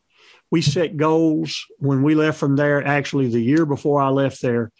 we 0.50 0.62
set 0.62 0.96
goals. 0.96 1.64
When 1.78 2.02
we 2.02 2.14
left 2.14 2.38
from 2.38 2.56
there, 2.56 2.84
actually 2.84 3.28
the 3.28 3.42
year 3.42 3.66
before 3.66 4.00
I 4.00 4.08
left 4.08 4.42
there, 4.42 4.72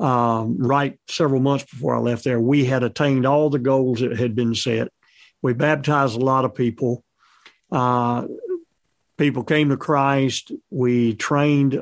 um, 0.00 0.58
right 0.58 0.98
several 1.08 1.40
months 1.40 1.64
before 1.64 1.96
I 1.96 1.98
left 1.98 2.24
there, 2.24 2.40
we 2.40 2.64
had 2.64 2.82
attained 2.82 3.26
all 3.26 3.50
the 3.50 3.58
goals 3.58 4.00
that 4.00 4.16
had 4.16 4.34
been 4.34 4.54
set. 4.54 4.88
We 5.42 5.52
baptized 5.54 6.16
a 6.16 6.24
lot 6.24 6.44
of 6.44 6.54
people. 6.54 7.04
Uh, 7.70 8.26
people 9.18 9.44
came 9.44 9.68
to 9.68 9.76
Christ. 9.76 10.52
We 10.70 11.14
trained 11.14 11.80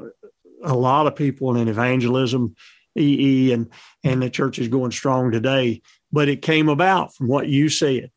a 0.65 0.75
lot 0.75 1.07
of 1.07 1.15
people 1.15 1.57
in 1.57 1.69
evangelism, 1.69 2.57
EE, 2.97 3.53
and 3.53 3.71
and 4.03 4.23
the 4.23 4.31
church 4.31 4.59
is 4.59 4.69
going 4.69 4.91
strong 4.91 5.31
today. 5.31 5.83
But 6.11 6.29
it 6.29 6.43
came 6.43 6.69
about 6.69 7.15
from 7.15 7.29
what 7.29 7.49
you 7.49 7.69
said. 7.69 8.11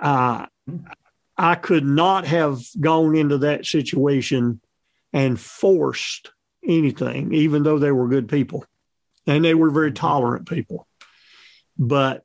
Uh, 0.00 0.46
I 1.38 1.54
could 1.54 1.84
not 1.84 2.26
have 2.26 2.60
gone 2.78 3.14
into 3.14 3.38
that 3.38 3.64
situation 3.64 4.60
and 5.12 5.40
forced 5.40 6.30
anything, 6.66 7.32
even 7.32 7.62
though 7.62 7.78
they 7.78 7.92
were 7.92 8.08
good 8.08 8.28
people 8.28 8.64
and 9.26 9.44
they 9.44 9.54
were 9.54 9.70
very 9.70 9.92
tolerant 9.92 10.48
people. 10.48 10.86
But 11.78 12.24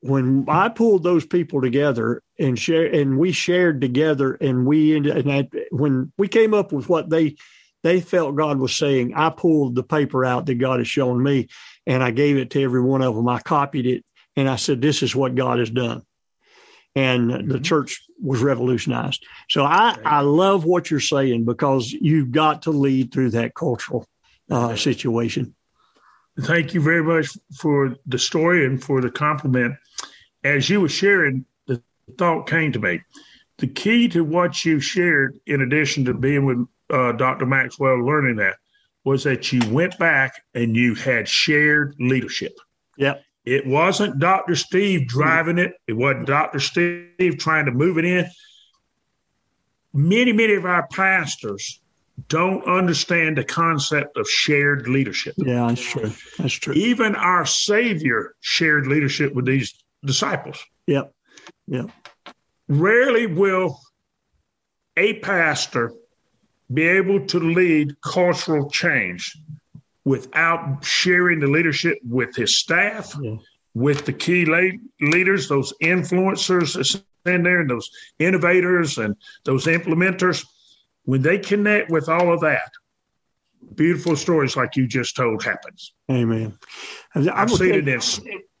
when 0.00 0.46
I 0.48 0.68
pulled 0.68 1.02
those 1.02 1.26
people 1.26 1.60
together 1.60 2.22
and 2.38 2.58
share, 2.58 2.86
and 2.86 3.18
we 3.18 3.32
shared 3.32 3.80
together, 3.80 4.34
and 4.34 4.66
we 4.66 4.96
and 4.96 5.32
I, 5.32 5.48
when 5.70 6.12
we 6.18 6.28
came 6.28 6.54
up 6.54 6.72
with 6.72 6.88
what 6.88 7.10
they 7.10 7.36
they 7.82 8.00
felt 8.00 8.36
God 8.36 8.58
was 8.58 8.74
saying, 8.74 9.14
I 9.14 9.30
pulled 9.30 9.74
the 9.74 9.82
paper 9.82 10.24
out 10.24 10.46
that 10.46 10.56
God 10.56 10.80
has 10.80 10.88
shown 10.88 11.22
me, 11.22 11.48
and 11.86 12.02
I 12.02 12.10
gave 12.10 12.36
it 12.36 12.50
to 12.50 12.62
every 12.62 12.82
one 12.82 13.02
of 13.02 13.14
them. 13.14 13.28
I 13.28 13.40
copied 13.40 13.86
it, 13.86 14.04
and 14.34 14.48
I 14.48 14.56
said, 14.56 14.80
"This 14.80 15.02
is 15.02 15.14
what 15.14 15.34
God 15.34 15.58
has 15.58 15.70
done." 15.70 16.02
And 16.94 17.30
mm-hmm. 17.30 17.48
the 17.48 17.60
church 17.60 18.02
was 18.20 18.40
revolutionized. 18.40 19.24
So 19.50 19.64
I, 19.64 19.96
I 20.04 20.20
love 20.20 20.64
what 20.64 20.90
you're 20.90 21.00
saying 21.00 21.44
because 21.44 21.92
you've 21.92 22.32
got 22.32 22.62
to 22.62 22.70
lead 22.70 23.12
through 23.12 23.30
that 23.30 23.54
cultural 23.54 24.06
uh, 24.50 24.76
situation. 24.76 25.54
Thank 26.40 26.74
you 26.74 26.80
very 26.80 27.02
much 27.02 27.28
for 27.58 27.96
the 28.06 28.18
story 28.18 28.66
and 28.66 28.82
for 28.82 29.00
the 29.00 29.10
compliment. 29.10 29.76
As 30.44 30.68
you 30.68 30.80
were 30.80 30.88
sharing, 30.88 31.46
thought 32.18 32.48
came 32.48 32.72
to 32.72 32.78
me. 32.78 33.00
The 33.58 33.66
key 33.66 34.08
to 34.08 34.22
what 34.22 34.64
you 34.64 34.80
shared, 34.80 35.38
in 35.46 35.62
addition 35.62 36.04
to 36.04 36.14
being 36.14 36.44
with 36.44 36.66
uh, 36.90 37.12
Dr. 37.12 37.46
Maxwell, 37.46 38.04
learning 38.04 38.36
that, 38.36 38.56
was 39.04 39.24
that 39.24 39.52
you 39.52 39.60
went 39.70 39.98
back 39.98 40.42
and 40.54 40.76
you 40.76 40.94
had 40.94 41.28
shared 41.28 41.94
leadership. 41.98 42.58
Yep. 42.98 43.22
It 43.44 43.64
wasn't 43.64 44.18
Dr. 44.18 44.56
Steve 44.56 45.06
driving 45.06 45.58
it. 45.58 45.74
It 45.86 45.92
wasn't 45.92 46.26
Dr. 46.26 46.58
Steve 46.58 47.38
trying 47.38 47.66
to 47.66 47.72
move 47.72 47.96
it 47.98 48.04
in. 48.04 48.26
Many, 49.94 50.32
many 50.32 50.54
of 50.54 50.66
our 50.66 50.86
pastors 50.88 51.80
don't 52.28 52.64
understand 52.66 53.38
the 53.38 53.44
concept 53.44 54.16
of 54.16 54.28
shared 54.28 54.88
leadership. 54.88 55.34
Yeah, 55.38 55.68
that's 55.68 55.80
true. 55.80 56.12
That's 56.38 56.54
true. 56.54 56.74
Even 56.74 57.14
our 57.14 57.46
Savior 57.46 58.34
shared 58.40 58.86
leadership 58.86 59.34
with 59.34 59.46
these 59.46 59.72
disciples. 60.04 60.58
Yep. 60.86 61.14
Yep. 61.68 61.90
Rarely 62.68 63.26
will 63.26 63.78
a 64.96 65.14
pastor 65.20 65.92
be 66.72 66.82
able 66.82 67.26
to 67.26 67.38
lead 67.38 68.00
cultural 68.00 68.70
change 68.70 69.36
without 70.04 70.84
sharing 70.84 71.40
the 71.40 71.46
leadership 71.46 71.98
with 72.08 72.34
his 72.34 72.58
staff, 72.58 73.14
yeah. 73.20 73.36
with 73.74 74.04
the 74.04 74.12
key 74.12 74.44
la- 74.44 75.08
leaders, 75.08 75.48
those 75.48 75.72
influencers 75.82 77.02
in 77.24 77.42
there, 77.42 77.60
and 77.60 77.70
those 77.70 77.90
innovators 78.18 78.98
and 78.98 79.16
those 79.44 79.66
implementers 79.66 80.44
when 81.06 81.22
they 81.22 81.38
connect 81.38 81.90
with 81.90 82.08
all 82.08 82.32
of 82.32 82.40
that, 82.40 82.70
beautiful 83.74 84.14
stories 84.14 84.56
like 84.56 84.76
you 84.76 84.86
just 84.86 85.16
told 85.16 85.42
happens. 85.42 85.94
Amen. 86.10 86.58
I've, 87.14 87.28
I've 87.28 87.50
seen 87.50 87.74
it 87.74 87.88
in 87.88 88.00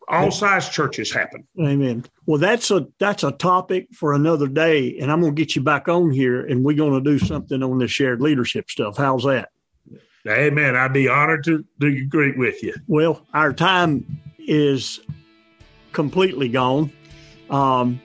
all 0.08 0.30
size 0.30 0.68
churches 0.68 1.12
happen. 1.12 1.46
Amen. 1.60 2.04
Well, 2.26 2.38
that's 2.38 2.70
a 2.70 2.86
that's 2.98 3.24
a 3.24 3.32
topic 3.32 3.88
for 3.92 4.12
another 4.12 4.48
day, 4.48 4.98
and 4.98 5.10
I'm 5.10 5.20
going 5.20 5.34
to 5.34 5.40
get 5.40 5.56
you 5.56 5.62
back 5.62 5.88
on 5.88 6.10
here, 6.10 6.46
and 6.46 6.64
we're 6.64 6.76
going 6.76 7.02
to 7.02 7.10
do 7.10 7.18
something 7.18 7.62
on 7.62 7.78
the 7.78 7.88
shared 7.88 8.20
leadership 8.20 8.70
stuff. 8.70 8.96
How's 8.96 9.24
that? 9.24 9.50
Amen. 10.28 10.74
I'd 10.74 10.92
be 10.92 11.08
honored 11.08 11.44
to, 11.44 11.64
do 11.78 11.86
agree 11.86 12.32
with 12.32 12.62
you. 12.62 12.74
Well, 12.88 13.24
our 13.32 13.52
time 13.52 14.20
is 14.38 15.00
completely 15.92 16.48
gone. 16.48 16.90
Um, 17.48 18.00